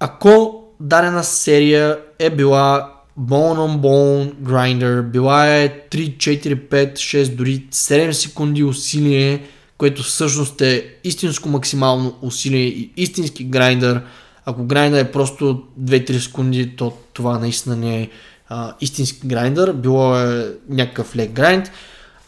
Ако 0.00 0.64
дадена 0.80 1.24
серия 1.24 1.98
е 2.18 2.30
била 2.30 2.92
bone 3.20 3.58
on 3.58 3.78
bone 3.78 4.34
grinder, 4.34 5.02
била 5.02 5.56
е 5.56 5.88
3, 5.90 6.16
4, 6.16 6.68
5, 6.68 6.94
6, 6.94 7.34
дори 7.34 7.66
7 7.72 8.10
секунди 8.10 8.64
усилие, 8.64 9.42
което 9.78 10.02
всъщност 10.02 10.60
е 10.60 10.94
истинско 11.04 11.48
максимално 11.48 12.18
усилие 12.22 12.64
и 12.64 12.92
истински 12.96 13.44
грайндър. 13.44 14.02
Ако 14.46 14.64
грайндър 14.64 15.04
е 15.04 15.12
просто 15.12 15.62
2-3 15.80 16.18
секунди, 16.18 16.76
то 16.76 16.92
това 17.12 17.38
наистина 17.38 17.76
не 17.76 18.02
е 18.02 18.08
а, 18.48 18.74
истински 18.80 19.26
грайндър, 19.26 19.72
било 19.72 20.18
е 20.18 20.52
някакъв 20.68 21.16
лек 21.16 21.30
грайнд. 21.30 21.70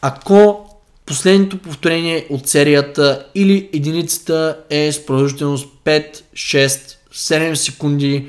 Ако 0.02 0.68
последното 1.06 1.58
повторение 1.58 2.26
от 2.30 2.48
серията 2.48 3.26
или 3.34 3.70
единицата 3.72 4.58
е 4.70 4.92
с 4.92 5.06
продължителност 5.06 5.68
5, 5.84 6.22
6, 6.34 6.96
7 7.12 7.54
секунди, 7.54 8.26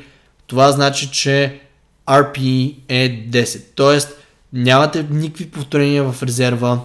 това 0.47 0.71
значи, 0.71 1.11
че 1.11 1.61
RPE 2.07 2.75
е 2.87 3.29
10. 3.29 3.63
Тоест, 3.75 4.17
нямате 4.53 5.05
никакви 5.09 5.51
повторения 5.51 6.11
в 6.11 6.23
резерва 6.23 6.79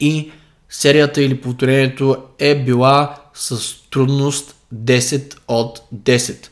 и 0.00 0.30
серията 0.68 1.22
или 1.22 1.40
повторението 1.40 2.16
е 2.38 2.64
била 2.64 3.16
с 3.34 3.74
трудност 3.90 4.55
10 4.74 5.34
от 5.48 5.82
10. 5.94 6.48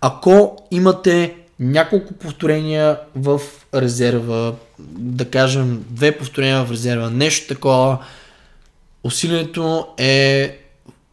Ако 0.00 0.56
имате 0.70 1.34
няколко 1.60 2.14
повторения 2.14 2.98
в 3.16 3.40
резерва, 3.74 4.54
да 4.88 5.30
кажем 5.30 5.84
две 5.90 6.18
повторения 6.18 6.64
в 6.64 6.70
резерва, 6.70 7.10
нещо 7.10 7.54
такова, 7.54 7.98
усилието 9.04 9.86
е 9.98 10.58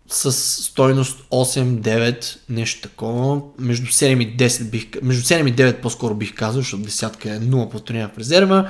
с 0.08 0.32
стойност 0.64 1.24
8-9, 1.32 2.38
нещо 2.50 2.82
такова, 2.90 3.42
между 3.60 3.88
7 3.88 4.24
и 4.24 4.38
10 4.38 4.64
бих, 4.64 4.88
между 5.02 5.24
7 5.24 5.50
и 5.50 5.56
9 5.56 5.82
по-скоро 5.82 6.16
бих 6.16 6.36
казал, 6.36 6.62
защото 6.62 6.84
десятка 6.84 7.30
е 7.30 7.40
0 7.40 7.70
повторения 7.70 8.12
в 8.16 8.18
резерва 8.18 8.70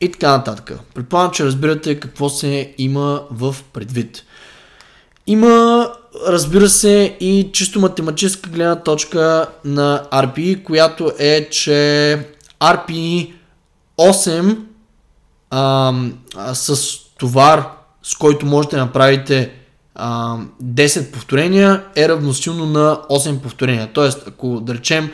и 0.00 0.12
така 0.12 0.30
нататък. 0.30 0.78
Предполагам, 0.94 1.32
че 1.32 1.44
разбирате 1.44 2.00
какво 2.00 2.28
се 2.28 2.74
има 2.78 3.26
в 3.30 3.56
предвид. 3.72 4.22
Има, 5.26 5.92
разбира 6.26 6.68
се, 6.68 7.16
и 7.20 7.50
чисто 7.52 7.80
математическа 7.80 8.50
гледна 8.50 8.76
точка 8.76 9.46
на 9.64 10.02
RPE, 10.12 10.62
която 10.62 11.12
е, 11.18 11.48
че 11.50 12.18
RPE 12.60 13.32
8 13.98 14.58
а, 15.50 15.92
а, 16.36 16.54
с 16.54 16.98
товар, 17.18 17.68
с 18.02 18.14
който 18.14 18.46
можете 18.46 18.76
да 18.76 18.84
направите 18.84 19.52
а, 19.94 20.36
10 20.64 21.10
повторения 21.12 21.84
е 21.96 22.08
равносилно 22.08 22.66
на 22.66 23.00
8 23.10 23.40
повторения. 23.40 23.90
Тоест, 23.92 24.24
ако 24.26 24.60
да 24.60 24.74
речем 24.74 25.10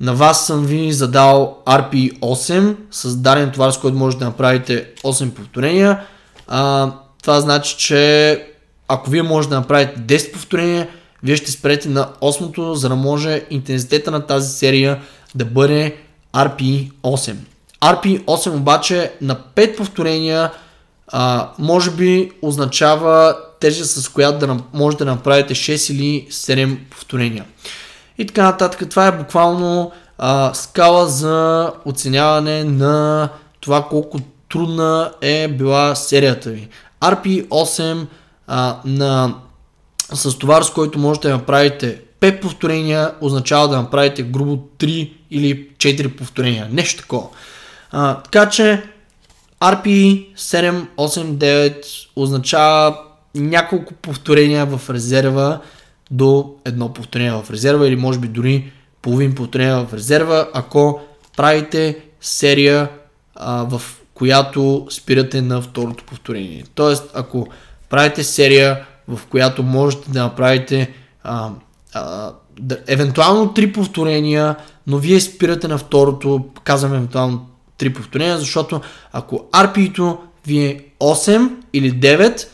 на 0.00 0.14
вас 0.14 0.46
съм 0.46 0.66
ви 0.66 0.92
задал 0.92 1.58
RP8 1.66 2.76
с 2.90 3.16
даден 3.16 3.50
товар, 3.50 3.70
с 3.70 3.78
който 3.78 3.96
можете 3.96 4.18
да 4.18 4.24
направите 4.24 4.90
8 5.04 5.30
повторения, 5.30 6.00
а, 6.48 6.90
това 7.22 7.40
значи, 7.40 7.76
че 7.78 8.53
ако 8.88 9.10
вие 9.10 9.22
можете 9.22 9.50
да 9.50 9.60
направите 9.60 10.00
10 10.00 10.32
повторения, 10.32 10.88
вие 11.22 11.36
ще 11.36 11.50
спрете 11.50 11.88
на 11.88 12.08
8-то, 12.20 12.74
за 12.74 12.88
да 12.88 12.96
може 12.96 13.44
интензитета 13.50 14.10
на 14.10 14.26
тази 14.26 14.58
серия 14.58 15.00
да 15.34 15.44
бъде 15.44 15.96
RP8. 16.34 17.34
RP8 17.82 18.56
обаче 18.56 19.12
на 19.20 19.36
5 19.54 19.76
повторения 19.76 20.50
а, 21.08 21.50
може 21.58 21.90
би 21.90 22.30
означава 22.42 23.36
тежест, 23.60 24.02
с 24.02 24.08
която 24.08 24.46
да 24.46 24.58
можете 24.74 25.04
да 25.04 25.10
направите 25.10 25.54
6 25.54 25.92
или 25.92 26.26
7 26.30 26.78
повторения. 26.90 27.44
И 28.18 28.26
така 28.26 28.42
нататък. 28.42 28.90
Това 28.90 29.06
е 29.06 29.12
буквално 29.12 29.92
а, 30.18 30.54
скала 30.54 31.06
за 31.06 31.70
оценяване 31.84 32.64
на 32.64 33.28
това 33.60 33.82
колко 33.82 34.18
трудна 34.48 35.12
е 35.20 35.48
била 35.48 35.94
серията 35.94 36.50
ви. 36.50 36.68
RP8 37.00 38.06
а, 38.46 38.80
на, 38.84 39.34
с 40.12 40.38
товар, 40.38 40.62
с 40.62 40.70
който 40.70 40.98
можете 40.98 41.28
да 41.28 41.34
направите 41.34 42.00
5 42.20 42.40
повторения, 42.40 43.14
означава 43.20 43.68
да 43.68 43.76
направите 43.76 44.22
грубо 44.22 44.56
3 44.78 45.12
или 45.30 45.68
4 45.76 46.16
повторения. 46.16 46.68
Нещо 46.70 47.02
такова. 47.02 47.28
А, 47.92 48.22
така 48.22 48.48
че 48.48 48.82
RP 49.60 50.26
789 50.36 51.84
означава 52.16 52.98
няколко 53.34 53.94
повторения 53.94 54.66
в 54.66 54.90
резерва 54.90 55.60
до 56.10 56.54
едно 56.64 56.92
повторение 56.92 57.32
в 57.32 57.50
резерва 57.50 57.88
или 57.88 57.96
може 57.96 58.18
би 58.18 58.28
дори 58.28 58.72
половин 59.02 59.34
повторение 59.34 59.86
в 59.86 59.94
резерва, 59.94 60.48
ако 60.54 61.00
правите 61.36 61.98
серия, 62.20 62.88
а, 63.34 63.64
в 63.64 63.82
която 64.14 64.86
спирате 64.90 65.42
на 65.42 65.62
второто 65.62 66.04
повторение. 66.04 66.64
Тоест, 66.74 67.10
ако 67.14 67.48
правите 67.94 68.24
серия, 68.24 68.84
в 69.08 69.20
която 69.30 69.62
можете 69.62 70.10
да 70.10 70.22
направите 70.22 70.90
а, 71.24 71.50
а, 71.92 72.32
да, 72.60 72.78
евентуално 72.86 73.54
три 73.54 73.72
повторения, 73.72 74.56
но 74.86 74.98
вие 74.98 75.20
спирате 75.20 75.68
на 75.68 75.78
второто, 75.78 76.44
казвам 76.64 76.92
евентуално 76.92 77.46
три 77.78 77.92
повторения, 77.92 78.38
защото 78.38 78.80
ако 79.12 79.44
RP-то 79.52 80.18
ви 80.46 80.58
е 80.58 80.84
8 81.00 81.50
или 81.72 81.92
9, 81.92 82.46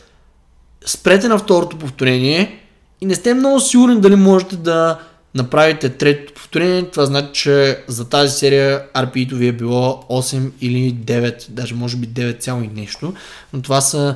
спрете 0.85 1.27
на 1.27 1.37
второто 1.37 1.77
повторение 1.77 2.59
и 3.01 3.05
не 3.05 3.15
сте 3.15 3.33
много 3.33 3.59
сигурни 3.59 4.01
дали 4.01 4.15
можете 4.15 4.55
да 4.55 4.99
направите 5.35 5.89
третото 5.89 6.33
повторение, 6.33 6.89
това 6.89 7.05
значи, 7.05 7.29
че 7.33 7.83
за 7.87 8.09
тази 8.09 8.37
серия 8.37 8.85
RPI-то 8.93 9.35
ви 9.35 9.47
е 9.47 9.51
било 9.51 10.03
8 10.09 10.51
или 10.61 10.95
9, 10.95 11.49
даже 11.49 11.75
може 11.75 11.97
би 11.97 12.07
9 12.07 12.39
цяло 12.39 12.61
и 12.61 12.67
нещо, 12.67 13.13
но 13.53 13.61
това 13.61 13.81
са 13.81 14.15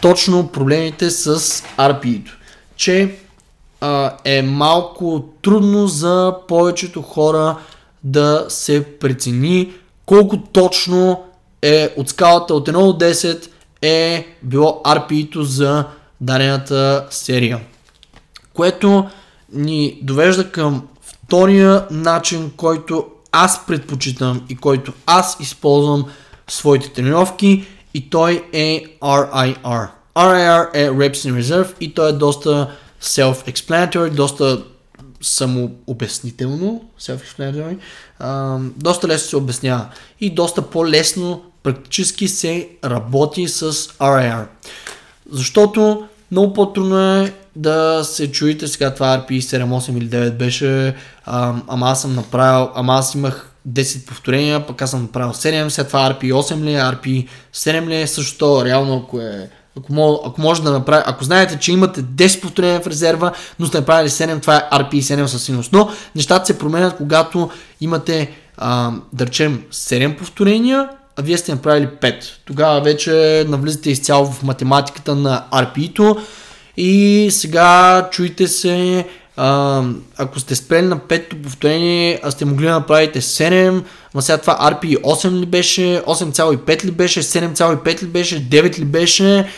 точно 0.00 0.48
проблемите 0.48 1.10
с 1.10 1.40
RPI-то. 1.78 2.32
Че 2.76 3.18
а, 3.80 4.12
е 4.24 4.42
малко 4.42 5.24
трудно 5.42 5.86
за 5.86 6.34
повечето 6.48 7.02
хора 7.02 7.56
да 8.04 8.46
се 8.48 8.84
прецени 8.84 9.72
колко 10.06 10.36
точно 10.36 11.24
е 11.62 11.94
от 11.96 12.08
скалата 12.08 12.54
от 12.54 12.68
1 12.68 12.72
до 12.72 13.04
10 13.04 13.48
е 13.82 14.26
било 14.42 14.80
RPI-то 14.84 15.42
за 15.42 15.84
дадената 16.20 17.06
серия. 17.10 17.60
Което 18.54 19.06
ни 19.52 19.98
довежда 20.02 20.50
към 20.50 20.88
втория 21.00 21.86
начин, 21.90 22.52
който 22.56 23.06
аз 23.32 23.66
предпочитам 23.66 24.42
и 24.48 24.56
който 24.56 24.92
аз 25.06 25.36
използвам 25.40 26.04
в 26.46 26.52
своите 26.52 26.88
тренировки 26.88 27.66
и 27.96 28.10
той 28.10 28.44
е 28.52 28.84
RIR. 29.02 29.88
RIR 30.16 30.74
е 30.74 30.90
Reps 30.90 31.30
in 31.30 31.42
Reserve 31.42 31.74
и 31.80 31.94
той 31.94 32.08
е 32.08 32.12
доста 32.12 32.70
self-explanatory, 33.02 34.10
доста 34.10 34.64
самообяснително, 35.20 36.84
self-explanatory, 37.00 37.76
доста 38.76 39.08
лесно 39.08 39.28
се 39.28 39.36
обяснява 39.36 39.88
и 40.20 40.34
доста 40.34 40.62
по-лесно 40.62 41.42
практически 41.62 42.28
се 42.28 42.68
работи 42.84 43.48
с 43.48 43.72
RIR. 43.72 44.46
Защото 45.30 46.08
много 46.30 46.52
по-трудно 46.52 47.00
е 47.00 47.34
да 47.56 48.04
се 48.04 48.32
чуете 48.32 48.68
сега 48.68 48.94
това 48.94 49.24
RP 49.28 49.40
7, 49.40 49.96
или 49.98 50.08
9 50.08 50.30
беше, 50.30 50.96
а, 51.24 51.54
ама 51.68 51.86
аз 51.90 52.02
съм 52.02 52.14
направил, 52.14 52.70
ама 52.74 52.94
аз 52.94 53.14
имах 53.14 53.55
10 53.68 54.06
повторения, 54.06 54.66
пък 54.66 54.82
аз 54.82 54.90
съм 54.90 55.02
направил 55.02 55.32
7, 55.32 55.68
след 55.68 55.86
това 55.86 56.10
RP 56.10 56.32
8 56.32 56.60
ли, 56.60 56.70
RP 56.70 57.28
7 57.54 57.86
ли, 57.86 58.06
също 58.06 58.64
реално 58.64 58.96
ако 58.96 59.20
е 59.20 59.50
ако, 59.78 59.92
мож, 59.92 60.18
ако 60.26 60.40
може 60.40 60.62
да 60.62 60.70
направи, 60.70 61.02
ако 61.06 61.24
знаете, 61.24 61.58
че 61.58 61.72
имате 61.72 62.02
10 62.02 62.40
повторения 62.40 62.80
в 62.80 62.86
резерва, 62.86 63.32
но 63.58 63.66
сте 63.66 63.78
направили 63.78 64.10
7, 64.10 64.40
това 64.40 64.56
е 64.56 64.68
RP 64.72 64.92
7 64.92 65.26
със 65.26 65.42
синус. 65.42 65.72
Но 65.72 65.90
нещата 66.14 66.46
се 66.46 66.58
променят, 66.58 66.96
когато 66.96 67.50
имате, 67.80 68.30
а, 68.56 68.92
да 69.12 69.26
речем, 69.26 69.62
7 69.72 70.18
повторения, 70.18 70.88
а 71.16 71.22
вие 71.22 71.38
сте 71.38 71.52
направили 71.52 71.86
5. 71.86 72.24
Тогава 72.44 72.80
вече 72.80 73.44
навлизате 73.48 73.90
изцяло 73.90 74.26
в 74.26 74.42
математиката 74.42 75.14
на 75.14 75.44
RP-то 75.52 76.16
и 76.76 77.28
сега 77.30 78.08
чуйте 78.10 78.48
се, 78.48 79.06
а, 79.36 79.82
ако 80.16 80.40
сте 80.40 80.54
спрели 80.56 80.86
на 80.86 80.98
5 80.98 81.42
повторение, 81.42 82.20
а 82.22 82.30
сте 82.30 82.44
могли 82.44 82.66
да 82.66 82.72
направите 82.72 83.20
7, 83.20 83.82
но 84.14 84.22
сега 84.22 84.38
това 84.38 84.58
RP 84.70 85.00
8 85.00 85.30
ли 85.30 85.46
беше, 85.46 85.80
8,5 86.06 86.84
ли 86.84 86.90
беше, 86.90 87.22
7,5 87.22 88.02
ли 88.02 88.06
беше, 88.06 88.48
9 88.48 88.78
ли 88.78 88.84
беше, 88.84 89.48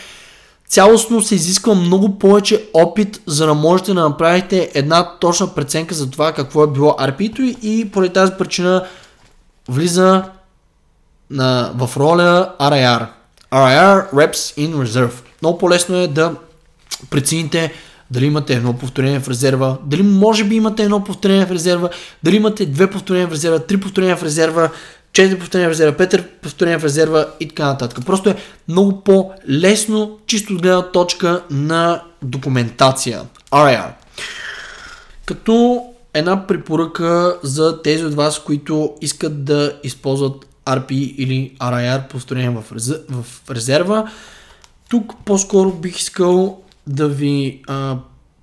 цялостно 0.67 1.21
се 1.21 1.35
изисква 1.35 1.75
много 1.75 2.19
повече 2.19 2.65
опит, 2.73 3.21
за 3.25 3.45
да 3.45 3.53
можете 3.53 3.93
да 3.93 4.09
направите 4.09 4.71
една 4.73 5.17
точна 5.19 5.55
преценка 5.55 5.95
за 5.95 6.09
това 6.09 6.31
какво 6.31 6.63
е 6.63 6.67
било 6.67 6.95
RP-то 6.99 7.41
и 7.61 7.91
поради 7.91 8.13
тази 8.13 8.31
причина 8.39 8.85
влиза 9.69 10.23
на, 11.29 11.71
в 11.75 11.89
роля 11.97 12.53
RIR. 12.59 13.07
RIR 13.51 14.11
Reps 14.11 14.57
in 14.57 14.73
Reserve. 14.73 15.13
Много 15.41 15.57
по-лесно 15.57 15.97
е 15.97 16.07
да 16.07 16.35
прецените 17.09 17.73
дали 18.11 18.25
имате 18.25 18.53
едно 18.53 18.73
повторение 18.73 19.19
в 19.19 19.29
резерва, 19.29 19.77
дали 19.85 20.03
може 20.03 20.43
би 20.43 20.55
имате 20.55 20.83
едно 20.83 21.03
повторение 21.03 21.45
в 21.45 21.51
резерва, 21.51 21.89
дали 22.23 22.35
имате 22.35 22.65
две 22.65 22.89
повторения 22.89 23.27
в 23.27 23.31
резерва, 23.31 23.59
три 23.59 23.79
повторения 23.79 24.17
в 24.17 24.23
резерва, 24.23 24.69
четири 25.13 25.39
повторения 25.39 25.69
в 25.69 25.71
резерва, 25.71 25.97
пет 25.97 26.41
повторения 26.41 26.79
в 26.79 26.83
резерва 26.83 27.27
и 27.39 27.47
така 27.47 27.65
нататък. 27.65 28.05
Просто 28.05 28.29
е 28.29 28.35
много 28.67 29.01
по-лесно, 29.01 30.17
чисто 30.27 30.53
от 30.53 30.61
гледна 30.61 30.81
точка 30.81 31.43
на 31.49 32.03
документация. 32.21 33.21
RIR. 33.51 33.89
Като 35.25 35.83
една 36.13 36.47
препоръка 36.47 37.33
за 37.43 37.81
тези 37.81 38.05
от 38.05 38.13
вас, 38.13 38.39
които 38.39 38.93
искат 39.01 39.45
да 39.45 39.73
използват 39.83 40.45
RP 40.65 40.91
или 40.91 41.55
RIR 41.59 42.07
повторение 42.07 42.57
в 43.09 43.25
резерва, 43.51 44.11
тук 44.89 45.13
по-скоро 45.25 45.71
бих 45.71 45.99
искал 45.99 46.61
да 46.87 47.07
ви 47.07 47.61
а, 47.67 47.97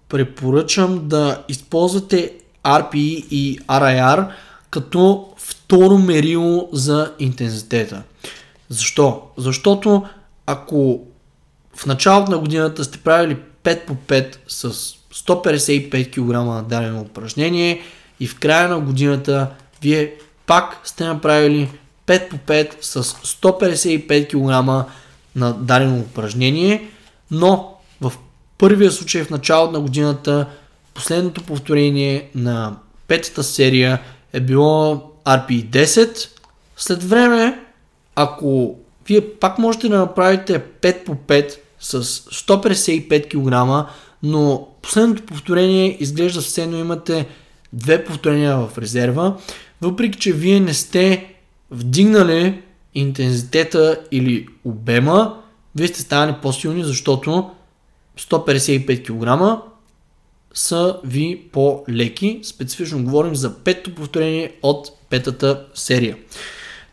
препоръчам 0.09 1.09
да 1.09 1.45
използвате 1.49 2.33
RPE 2.65 3.27
и 3.31 3.59
RIR 3.59 4.29
като 4.71 5.29
второ 5.37 5.99
мерило 5.99 6.69
за 6.73 7.13
интензитета. 7.19 8.03
Защо? 8.69 9.23
Защото 9.37 10.05
ако 10.47 11.01
в 11.77 11.87
началото 11.87 12.31
на 12.31 12.39
годината 12.39 12.85
сте 12.85 12.99
правили 12.99 13.39
5 13.65 13.87
по 13.87 13.95
5 13.95 14.37
с 14.49 14.71
155 15.15 16.11
кг 16.11 16.47
на 16.47 16.63
дадено 16.63 17.01
упражнение 17.01 17.83
и 18.21 18.27
в 18.27 18.39
края 18.39 18.69
на 18.69 18.81
годината 18.81 19.51
вие 19.83 20.15
пак 20.47 20.81
сте 20.85 21.05
направили 21.05 21.71
5 22.07 22.29
по 22.29 22.37
5 22.37 22.71
с 22.81 23.03
155 23.03 24.29
кг 24.29 24.87
на 25.37 25.53
дадено 25.53 26.01
упражнение, 26.01 26.89
но 27.31 27.75
в 28.01 28.13
първия 28.59 28.93
случай 28.93 29.25
в 29.25 29.31
началото 29.31 29.73
на 29.73 29.81
годината, 29.81 30.47
последното 30.95 31.43
повторение 31.43 32.31
на 32.35 32.77
петата 33.09 33.43
серия 33.43 34.01
е 34.33 34.41
било 34.41 35.11
RP10. 35.25 36.29
След 36.77 37.05
време, 37.05 37.61
ако 38.15 38.77
вие 39.07 39.31
пак 39.31 39.59
можете 39.59 39.89
да 39.89 39.99
направите 39.99 40.63
5 40.83 41.05
по 41.05 41.15
5 41.15 41.59
с 41.81 42.03
155 42.03 43.29
кг, 43.29 43.89
но 44.23 44.69
последното 44.83 45.23
повторение 45.23 45.97
изглежда 46.01 46.41
все 46.41 46.63
едно 46.63 46.79
имате 46.79 47.27
две 47.73 48.05
повторения 48.05 48.57
в 48.57 48.79
резерва, 48.79 49.37
въпреки 49.81 50.19
че 50.19 50.33
вие 50.33 50.61
не 50.61 50.75
сте 50.75 51.35
вдигнали 51.71 52.63
интензитета 52.95 54.01
или 54.11 54.47
обема, 54.65 55.37
вие 55.77 55.89
сте 55.89 56.01
станали 56.01 56.35
по-силни, 56.43 56.85
защото 56.85 57.51
155 58.19 59.03
кг 59.05 59.63
са 60.55 60.97
ви 61.05 61.43
по-леки. 61.53 62.41
Специфично 62.43 63.05
говорим 63.05 63.35
за 63.35 63.55
пето 63.55 63.95
повторение 63.95 64.53
от 64.63 64.91
петата 65.11 65.65
серия. 65.75 66.17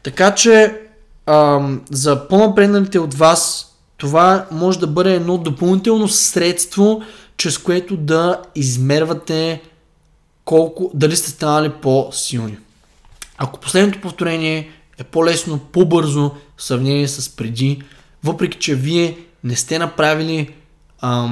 Така 0.03 0.35
че 0.35 0.81
ам, 1.25 1.81
за 1.91 2.27
по-напредналите 2.27 2.99
от 2.99 3.13
вас 3.13 3.69
това 3.97 4.47
може 4.51 4.79
да 4.79 4.87
бъде 4.87 5.15
едно 5.15 5.37
допълнително 5.37 6.07
средство, 6.07 7.01
чрез 7.37 7.57
което 7.57 7.97
да 7.97 8.41
измервате 8.55 9.61
колко, 10.45 10.91
дали 10.93 11.15
сте 11.15 11.29
станали 11.29 11.71
по-силни. 11.81 12.57
Ако 13.37 13.59
последното 13.59 14.01
повторение 14.01 14.69
е 14.97 15.03
по-лесно, 15.03 15.59
по-бързо 15.59 16.31
в 16.57 16.63
сравнение 16.63 17.07
с 17.07 17.35
преди, 17.35 17.81
въпреки 18.23 18.57
че 18.59 18.75
вие 18.75 19.17
не 19.43 19.55
сте 19.55 19.79
направили 19.79 20.49
а, 21.05 21.29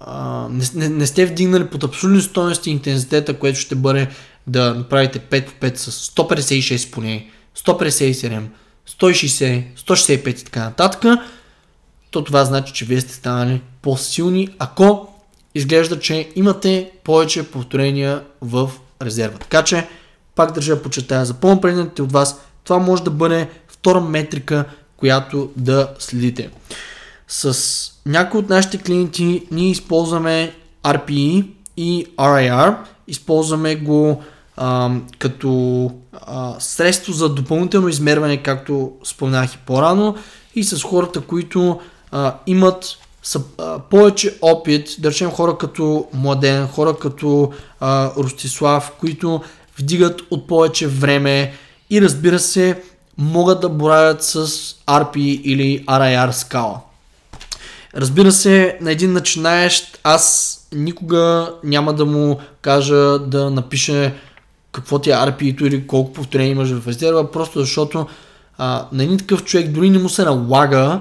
а, 0.00 0.48
не, 0.50 0.64
не, 0.74 0.88
не 0.88 1.06
сте 1.06 1.26
вдигнали 1.26 1.66
под 1.66 1.84
абсолютни 1.84 2.22
стоености 2.22 2.70
интензитета, 2.70 3.38
което 3.38 3.58
ще 3.58 3.74
бъде 3.74 4.08
да 4.46 4.74
направите 4.74 5.20
5 5.20 5.46
по 5.46 5.66
5 5.66 5.76
с 5.76 6.10
156 6.10 6.90
поне, 6.90 7.30
157, 7.58 8.42
160, 8.88 9.64
165 9.76 10.40
и 10.40 10.44
така 10.44 10.60
нататък, 10.60 11.20
то 12.10 12.24
това 12.24 12.44
значи, 12.44 12.72
че 12.72 12.84
вие 12.84 13.00
сте 13.00 13.14
станали 13.14 13.60
по-силни, 13.82 14.48
ако 14.58 15.08
изглежда, 15.54 16.00
че 16.00 16.28
имате 16.36 16.90
повече 17.04 17.50
повторения 17.50 18.22
в 18.40 18.70
резерва. 19.02 19.38
Така 19.38 19.62
че, 19.62 19.88
пак 20.34 20.52
държа 20.52 20.82
почетая 20.82 21.24
за 21.24 21.34
по-напредните 21.34 22.02
от 22.02 22.12
вас, 22.12 22.40
това 22.64 22.78
може 22.78 23.02
да 23.02 23.10
бъде 23.10 23.48
втора 23.68 24.00
метрика, 24.00 24.64
която 24.96 25.50
да 25.56 25.94
следите. 25.98 26.50
С 27.32 27.58
някои 28.06 28.40
от 28.40 28.48
нашите 28.48 28.78
клиенти 28.78 29.46
ние 29.50 29.70
използваме 29.70 30.54
RPE 30.84 31.46
и 31.76 32.06
RIR. 32.18 32.76
Използваме 33.08 33.76
го 33.76 34.22
а, 34.56 34.90
като 35.18 35.90
а, 36.12 36.54
средство 36.58 37.12
за 37.12 37.28
допълнително 37.28 37.88
измерване, 37.88 38.42
както 38.42 38.92
споменах 39.04 39.54
и 39.54 39.58
по-рано, 39.58 40.16
и 40.54 40.64
с 40.64 40.82
хората, 40.82 41.20
които 41.20 41.80
а, 42.12 42.34
имат 42.46 42.98
са, 43.22 43.40
а, 43.58 43.78
повече 43.78 44.38
опит, 44.42 44.88
да 44.98 45.10
речем 45.10 45.30
хора 45.30 45.58
като 45.58 46.06
Младен, 46.14 46.68
хора 46.68 46.96
като 46.98 47.52
а, 47.80 48.10
Ростислав, 48.16 48.92
които 49.00 49.40
вдигат 49.78 50.22
от 50.30 50.46
повече 50.46 50.86
време 50.86 51.52
и 51.90 52.02
разбира 52.02 52.38
се, 52.38 52.82
могат 53.18 53.60
да 53.60 53.68
боравят 53.68 54.22
с 54.22 54.46
RP 54.86 55.16
или 55.18 55.84
RIR 55.86 56.30
скала. 56.30 56.80
Разбира 57.94 58.32
се, 58.32 58.78
на 58.80 58.92
един 58.92 59.12
начинаещ 59.12 60.00
аз 60.04 60.56
никога 60.72 61.52
няма 61.64 61.92
да 61.92 62.06
му 62.06 62.40
кажа 62.62 63.18
да 63.18 63.50
напише 63.50 64.14
какво 64.72 64.98
ти 64.98 65.10
е 65.10 65.14
RP-то 65.14 65.66
или 65.66 65.86
колко 65.86 66.12
повторения 66.12 66.50
имаш 66.50 66.70
в 66.70 66.88
резерва, 66.88 67.30
просто 67.30 67.60
защото 67.60 68.06
а, 68.58 68.86
на 68.92 69.04
един 69.04 69.18
такъв 69.18 69.44
човек 69.44 69.68
дори 69.68 69.90
не 69.90 69.98
му 69.98 70.08
се 70.08 70.24
налага 70.24 71.00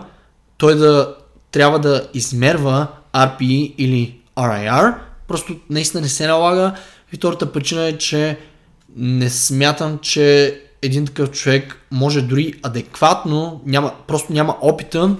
той 0.57 0.75
да 0.75 1.15
трябва 1.51 1.79
да 1.79 2.07
измерва 2.13 2.87
RPE 3.13 3.75
или 3.77 4.19
RIR. 4.37 4.95
Просто 5.27 5.55
наистина 5.69 6.01
не 6.01 6.09
се 6.09 6.27
налага. 6.27 6.73
И 7.13 7.15
втората 7.15 7.51
причина 7.51 7.85
е, 7.85 7.97
че 7.97 8.37
не 8.95 9.29
смятам, 9.29 9.99
че 10.01 10.59
един 10.81 11.05
такъв 11.05 11.31
човек 11.31 11.77
може 11.91 12.21
дори 12.21 12.53
адекватно, 12.63 13.61
няма, 13.65 13.91
просто 14.07 14.33
няма 14.33 14.55
опита, 14.61 15.15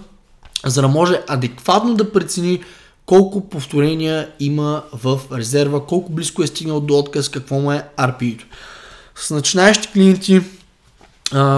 за 0.66 0.82
да 0.82 0.88
може 0.88 1.22
адекватно 1.28 1.96
да 1.96 2.12
прецени 2.12 2.64
колко 3.06 3.50
повторения 3.50 4.30
има 4.40 4.84
в 4.94 5.20
резерва, 5.32 5.86
колко 5.86 6.12
близко 6.12 6.44
е 6.44 6.48
стигнал 6.48 6.80
до 6.80 7.00
отказ, 7.00 7.30
какво 7.30 7.60
му 7.60 7.72
е 7.72 7.86
RPI-то. 7.98 8.46
С 9.16 9.32
начинаещи 9.32 9.92
клиенти, 9.92 10.42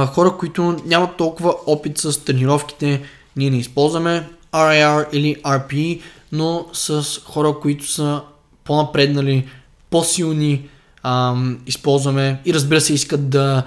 хора, 0.07 0.37
които 0.39 0.79
нямат 0.85 1.17
толкова 1.17 1.55
опит 1.65 1.97
с 1.97 2.25
тренировките, 2.25 3.01
ние 3.35 3.49
не 3.49 3.57
използваме 3.57 4.29
RIR 4.51 5.09
или 5.11 5.35
RPE, 5.35 6.01
но 6.31 6.65
с 6.73 7.05
хора, 7.25 7.55
които 7.61 7.91
са 7.91 8.21
по-напреднали, 8.63 9.47
по-силни, 9.89 10.69
ам, 11.03 11.59
използваме 11.67 12.41
и 12.45 12.53
разбира 12.53 12.81
се 12.81 12.93
искат 12.93 13.29
да 13.29 13.63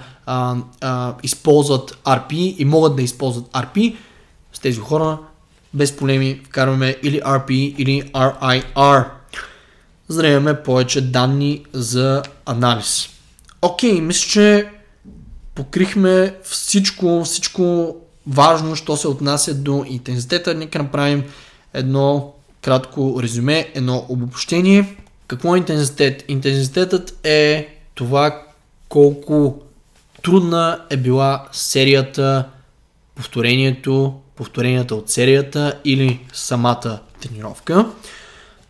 използват 1.23 1.97
RP 2.05 2.33
и 2.33 2.65
могат 2.65 2.95
да 2.95 3.01
използват 3.01 3.45
RP, 3.45 3.95
с 4.55 4.59
тези 4.59 4.79
хора 4.79 5.17
без 5.73 5.97
полеми 5.97 6.41
вкарваме 6.45 6.95
или 7.03 7.21
RP 7.21 7.51
или 7.51 8.03
RIR, 8.03 9.05
за 10.07 10.21
да 10.21 10.27
имаме 10.27 10.63
повече 10.63 11.01
данни 11.01 11.65
за 11.73 12.23
анализ. 12.45 13.09
Окей, 13.61 14.01
мисля, 14.01 14.29
че 14.29 14.69
покрихме 15.55 16.35
всичко, 16.43 17.23
всичко 17.25 17.95
важно, 18.27 18.75
що 18.75 18.97
се 18.97 19.07
отнася 19.07 19.53
до 19.53 19.85
интензитета. 19.87 20.53
Нека 20.53 20.79
направим 20.79 21.23
едно 21.73 22.33
кратко 22.61 23.19
резюме, 23.23 23.71
едно 23.73 24.05
обобщение. 24.09 24.95
Какво 25.27 25.55
е 25.55 25.57
интензитет? 25.57 26.25
Интензитетът 26.27 27.19
е 27.23 27.67
това 27.95 28.43
колко 28.89 29.61
трудна 30.23 30.85
е 30.89 30.97
била 30.97 31.47
серията, 31.51 32.49
повторението, 33.15 34.13
повторенията 34.35 34.95
от 34.95 35.09
серията 35.09 35.79
или 35.85 36.19
самата 36.33 36.99
тренировка. 37.21 37.85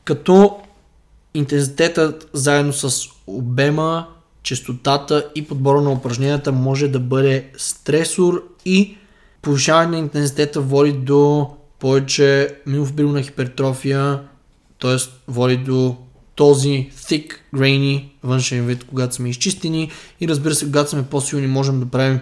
Като 0.04 0.60
интензитетът 1.34 2.30
заедно 2.34 2.74
с 2.74 3.08
обема, 3.28 4.08
частотата 4.44 5.30
и 5.36 5.48
подбора 5.48 5.82
на 5.82 5.92
упражненията 5.92 6.52
може 6.52 6.88
да 6.88 7.00
бъде 7.00 7.50
стресор 7.58 8.44
и 8.66 8.98
повишаване 9.42 9.92
на 9.92 9.98
интензитета 9.98 10.62
води 10.62 10.92
до 10.92 11.50
повече 11.80 12.56
миофибрилна 12.66 13.22
хипертрофия, 13.22 14.22
т.е. 14.80 14.96
води 15.28 15.58
до 15.58 15.96
този 16.36 16.90
thick, 16.96 17.34
grainy 17.56 18.06
външен 18.24 18.66
вид, 18.66 18.84
когато 18.84 19.16
сме 19.16 19.30
изчистени 19.30 19.92
и 20.22 20.28
разбира 20.28 20.56
се, 20.56 20.66
когато 20.66 20.90
сме 20.90 21.04
по-силни, 21.04 21.48
можем 21.48 21.80
да 21.80 21.86
правим 21.86 22.20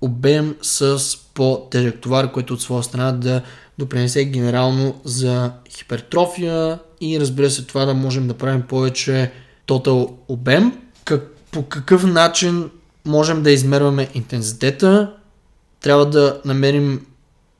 обем 0.00 0.56
с 0.62 1.02
по-тежък 1.34 2.00
товар, 2.00 2.32
който 2.32 2.54
от 2.54 2.62
своя 2.62 2.82
страна 2.82 3.12
да 3.12 3.42
допринесе 3.78 4.24
генерално 4.24 5.00
за 5.04 5.50
хипертрофия 5.70 6.78
и 7.00 7.20
разбира 7.20 7.50
се 7.50 7.66
това 7.66 7.84
да 7.84 7.94
можем 7.94 8.28
да 8.28 8.34
правим 8.34 8.62
повече 8.62 9.32
тотал 9.66 10.16
обем. 10.28 10.72
Как, 11.04 11.22
по 11.50 11.62
какъв 11.62 12.04
начин 12.04 12.70
можем 13.04 13.42
да 13.42 13.50
измерваме 13.50 14.08
интензитета? 14.14 15.12
Трябва 15.80 16.06
да 16.06 16.40
намерим 16.44 17.06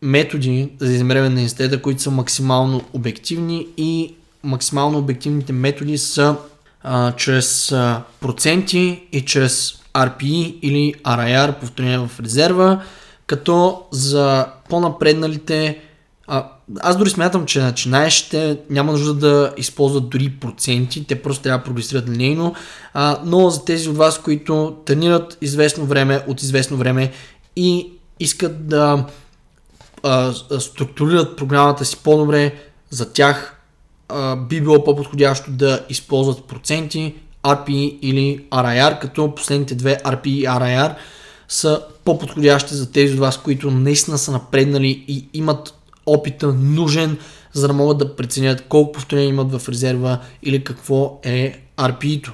методи 0.02 0.72
за 0.80 0.92
измерване 0.92 1.28
на 1.28 1.40
интензитета, 1.40 1.82
които 1.82 2.02
са 2.02 2.10
максимално 2.10 2.82
обективни 2.92 3.66
и 3.76 4.14
максимално 4.42 4.98
обективните 4.98 5.52
методи 5.52 5.98
са 5.98 6.36
а, 6.82 7.12
чрез 7.12 7.72
а, 7.72 8.02
проценти 8.20 9.02
и 9.12 9.20
чрез 9.20 9.74
RPE 9.94 10.60
или 10.62 10.94
RIR, 11.04 11.60
повторение 11.60 11.98
в 11.98 12.10
резерва, 12.20 12.82
като 13.26 13.82
за 13.90 14.46
по-напредналите 14.68 15.78
а, 16.26 16.48
аз 16.80 16.96
дори 16.96 17.10
смятам, 17.10 17.46
че 17.46 17.60
начинаещите 17.60 18.58
няма 18.70 18.92
нужда 18.92 19.14
да 19.14 19.54
използват 19.56 20.08
дори 20.08 20.30
проценти, 20.40 21.06
те 21.06 21.22
просто 21.22 21.42
трябва 21.42 21.58
да 21.58 21.64
прогресират 21.64 22.08
линейно, 22.08 22.54
а, 22.94 23.20
но 23.24 23.50
за 23.50 23.64
тези 23.64 23.88
от 23.88 23.96
вас, 23.96 24.18
които 24.18 24.76
тренират 24.84 25.38
известно 25.40 25.84
време, 25.84 26.24
от 26.26 26.42
известно 26.42 26.76
време 26.76 27.12
и 27.56 27.92
искат 28.20 28.68
да 28.68 29.06
а, 30.02 30.32
структурират 30.58 31.36
програмата 31.36 31.84
си 31.84 31.96
по-добре, 32.04 32.54
за 32.90 33.12
тях 33.12 33.56
а, 34.08 34.36
би 34.36 34.60
било 34.60 34.84
по-подходящо 34.84 35.50
да 35.50 35.84
използват 35.88 36.44
проценти, 36.44 37.14
RP 37.42 37.98
или 38.02 38.44
RIR, 38.50 38.98
като 38.98 39.34
последните 39.34 39.74
две 39.74 39.96
RP 40.04 40.26
и 40.26 40.44
RIR 40.44 40.94
са 41.52 41.82
по-подходящи 42.04 42.74
за 42.74 42.92
тези 42.92 43.14
от 43.14 43.20
вас, 43.20 43.38
които 43.38 43.70
наистина 43.70 44.18
са 44.18 44.32
напреднали 44.32 45.04
и 45.08 45.26
имат 45.34 45.74
опита 46.06 46.52
нужен, 46.52 47.18
за 47.52 47.66
да 47.68 47.72
могат 47.72 47.98
да 47.98 48.16
преценят 48.16 48.64
колко 48.68 48.92
повторения 48.92 49.28
имат 49.28 49.52
в 49.52 49.68
резерва 49.68 50.20
или 50.42 50.64
какво 50.64 51.20
е 51.22 51.60
RPI-то. 51.76 52.32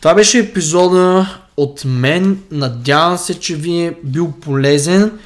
Това 0.00 0.14
беше 0.14 0.38
епизода 0.38 1.26
от 1.56 1.82
мен. 1.84 2.42
Надявам 2.50 3.18
се, 3.18 3.40
че 3.40 3.56
ви 3.56 3.80
е 3.80 3.96
бил 4.04 4.32
полезен. 4.40 5.18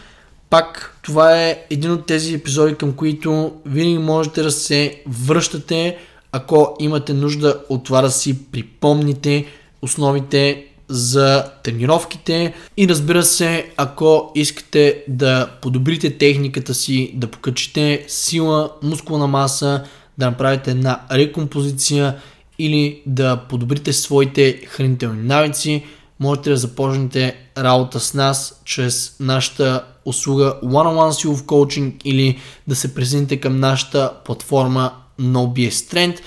Пак 0.50 0.98
това 1.02 1.42
е 1.42 1.66
един 1.70 1.90
от 1.90 2.06
тези 2.06 2.34
епизоди, 2.34 2.74
към 2.74 2.92
които 2.92 3.52
винаги 3.66 3.98
можете 3.98 4.42
да 4.42 4.50
се 4.50 5.02
връщате, 5.06 5.98
ако 6.32 6.76
имате 6.80 7.12
нужда 7.12 7.60
от 7.68 7.84
това 7.84 8.02
да 8.02 8.10
си 8.10 8.38
припомните 8.52 9.46
основите 9.82 10.66
за 10.88 11.50
тренировките. 11.62 12.54
И 12.76 12.88
разбира 12.88 13.22
се, 13.22 13.70
ако 13.76 14.32
искате 14.34 15.04
да 15.08 15.50
подобрите 15.62 16.18
техниката 16.18 16.74
си, 16.74 17.12
да 17.14 17.26
покачите 17.26 18.04
сила, 18.08 18.70
мускулна 18.82 19.26
маса, 19.26 19.84
да 20.18 20.26
направите 20.26 20.70
една 20.70 21.00
рекомпозиция 21.12 22.16
или 22.58 23.02
да 23.06 23.36
подобрите 23.48 23.92
своите 23.92 24.60
хранителни 24.66 25.22
навици, 25.22 25.84
можете 26.20 26.50
да 26.50 26.56
започнете 26.56 27.36
работа 27.58 28.00
с 28.00 28.14
нас 28.14 28.60
чрез 28.64 29.16
нашата 29.20 29.84
услуга 30.04 30.56
One-on-One 30.64 31.10
силов 31.10 31.46
коучинг 31.46 31.94
или 32.04 32.38
да 32.68 32.74
се 32.74 32.94
присъедините 32.94 33.40
към 33.40 33.60
нашата 33.60 34.12
платформа 34.24 34.92
NoBS 35.20 35.70
Strength 35.70 36.20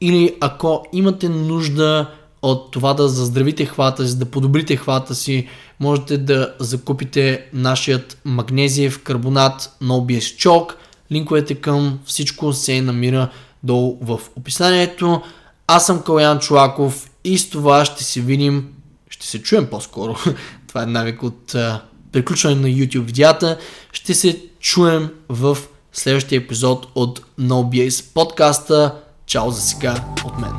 или 0.00 0.34
ако 0.40 0.84
имате 0.92 1.28
нужда 1.28 2.10
от 2.42 2.70
това 2.70 2.94
да 2.94 3.08
заздравите 3.08 3.64
хвата 3.64 4.08
си, 4.08 4.18
да 4.18 4.24
подобрите 4.24 4.76
хвата 4.76 5.14
си, 5.14 5.48
можете 5.80 6.18
да 6.18 6.54
закупите 6.58 7.46
нашият 7.52 8.18
магнезиев 8.24 9.02
карбонат 9.02 9.76
NoBS 9.82 10.18
Chalk. 10.18 10.74
Линковете 11.12 11.54
към 11.54 11.98
всичко 12.04 12.52
се 12.52 12.80
намира 12.80 13.28
долу 13.62 13.98
в 14.00 14.20
описанието. 14.36 15.22
Аз 15.66 15.86
съм 15.86 16.02
Калян 16.02 16.38
Чулаков 16.38 17.10
и 17.24 17.38
с 17.38 17.50
това 17.50 17.84
ще 17.84 18.04
се 18.04 18.20
видим, 18.20 18.68
ще 19.08 19.26
се 19.26 19.42
чуем 19.42 19.66
по-скоро. 19.66 20.16
това 20.68 20.82
е 20.82 20.86
навик 20.86 21.22
от 21.22 21.56
приключване 22.12 22.56
на 22.56 22.68
YouTube 22.68 23.00
видеята. 23.00 23.58
Ще 23.92 24.14
се 24.14 24.42
чуем 24.60 25.10
в 25.28 25.58
следващия 25.92 26.36
епизод 26.36 26.86
от 26.94 27.20
NoBS 27.40 28.14
подкаста. 28.14 28.94
Чао 29.26 29.50
за 29.50 29.60
сега 29.60 30.04
от 30.24 30.38
мен. 30.38 30.52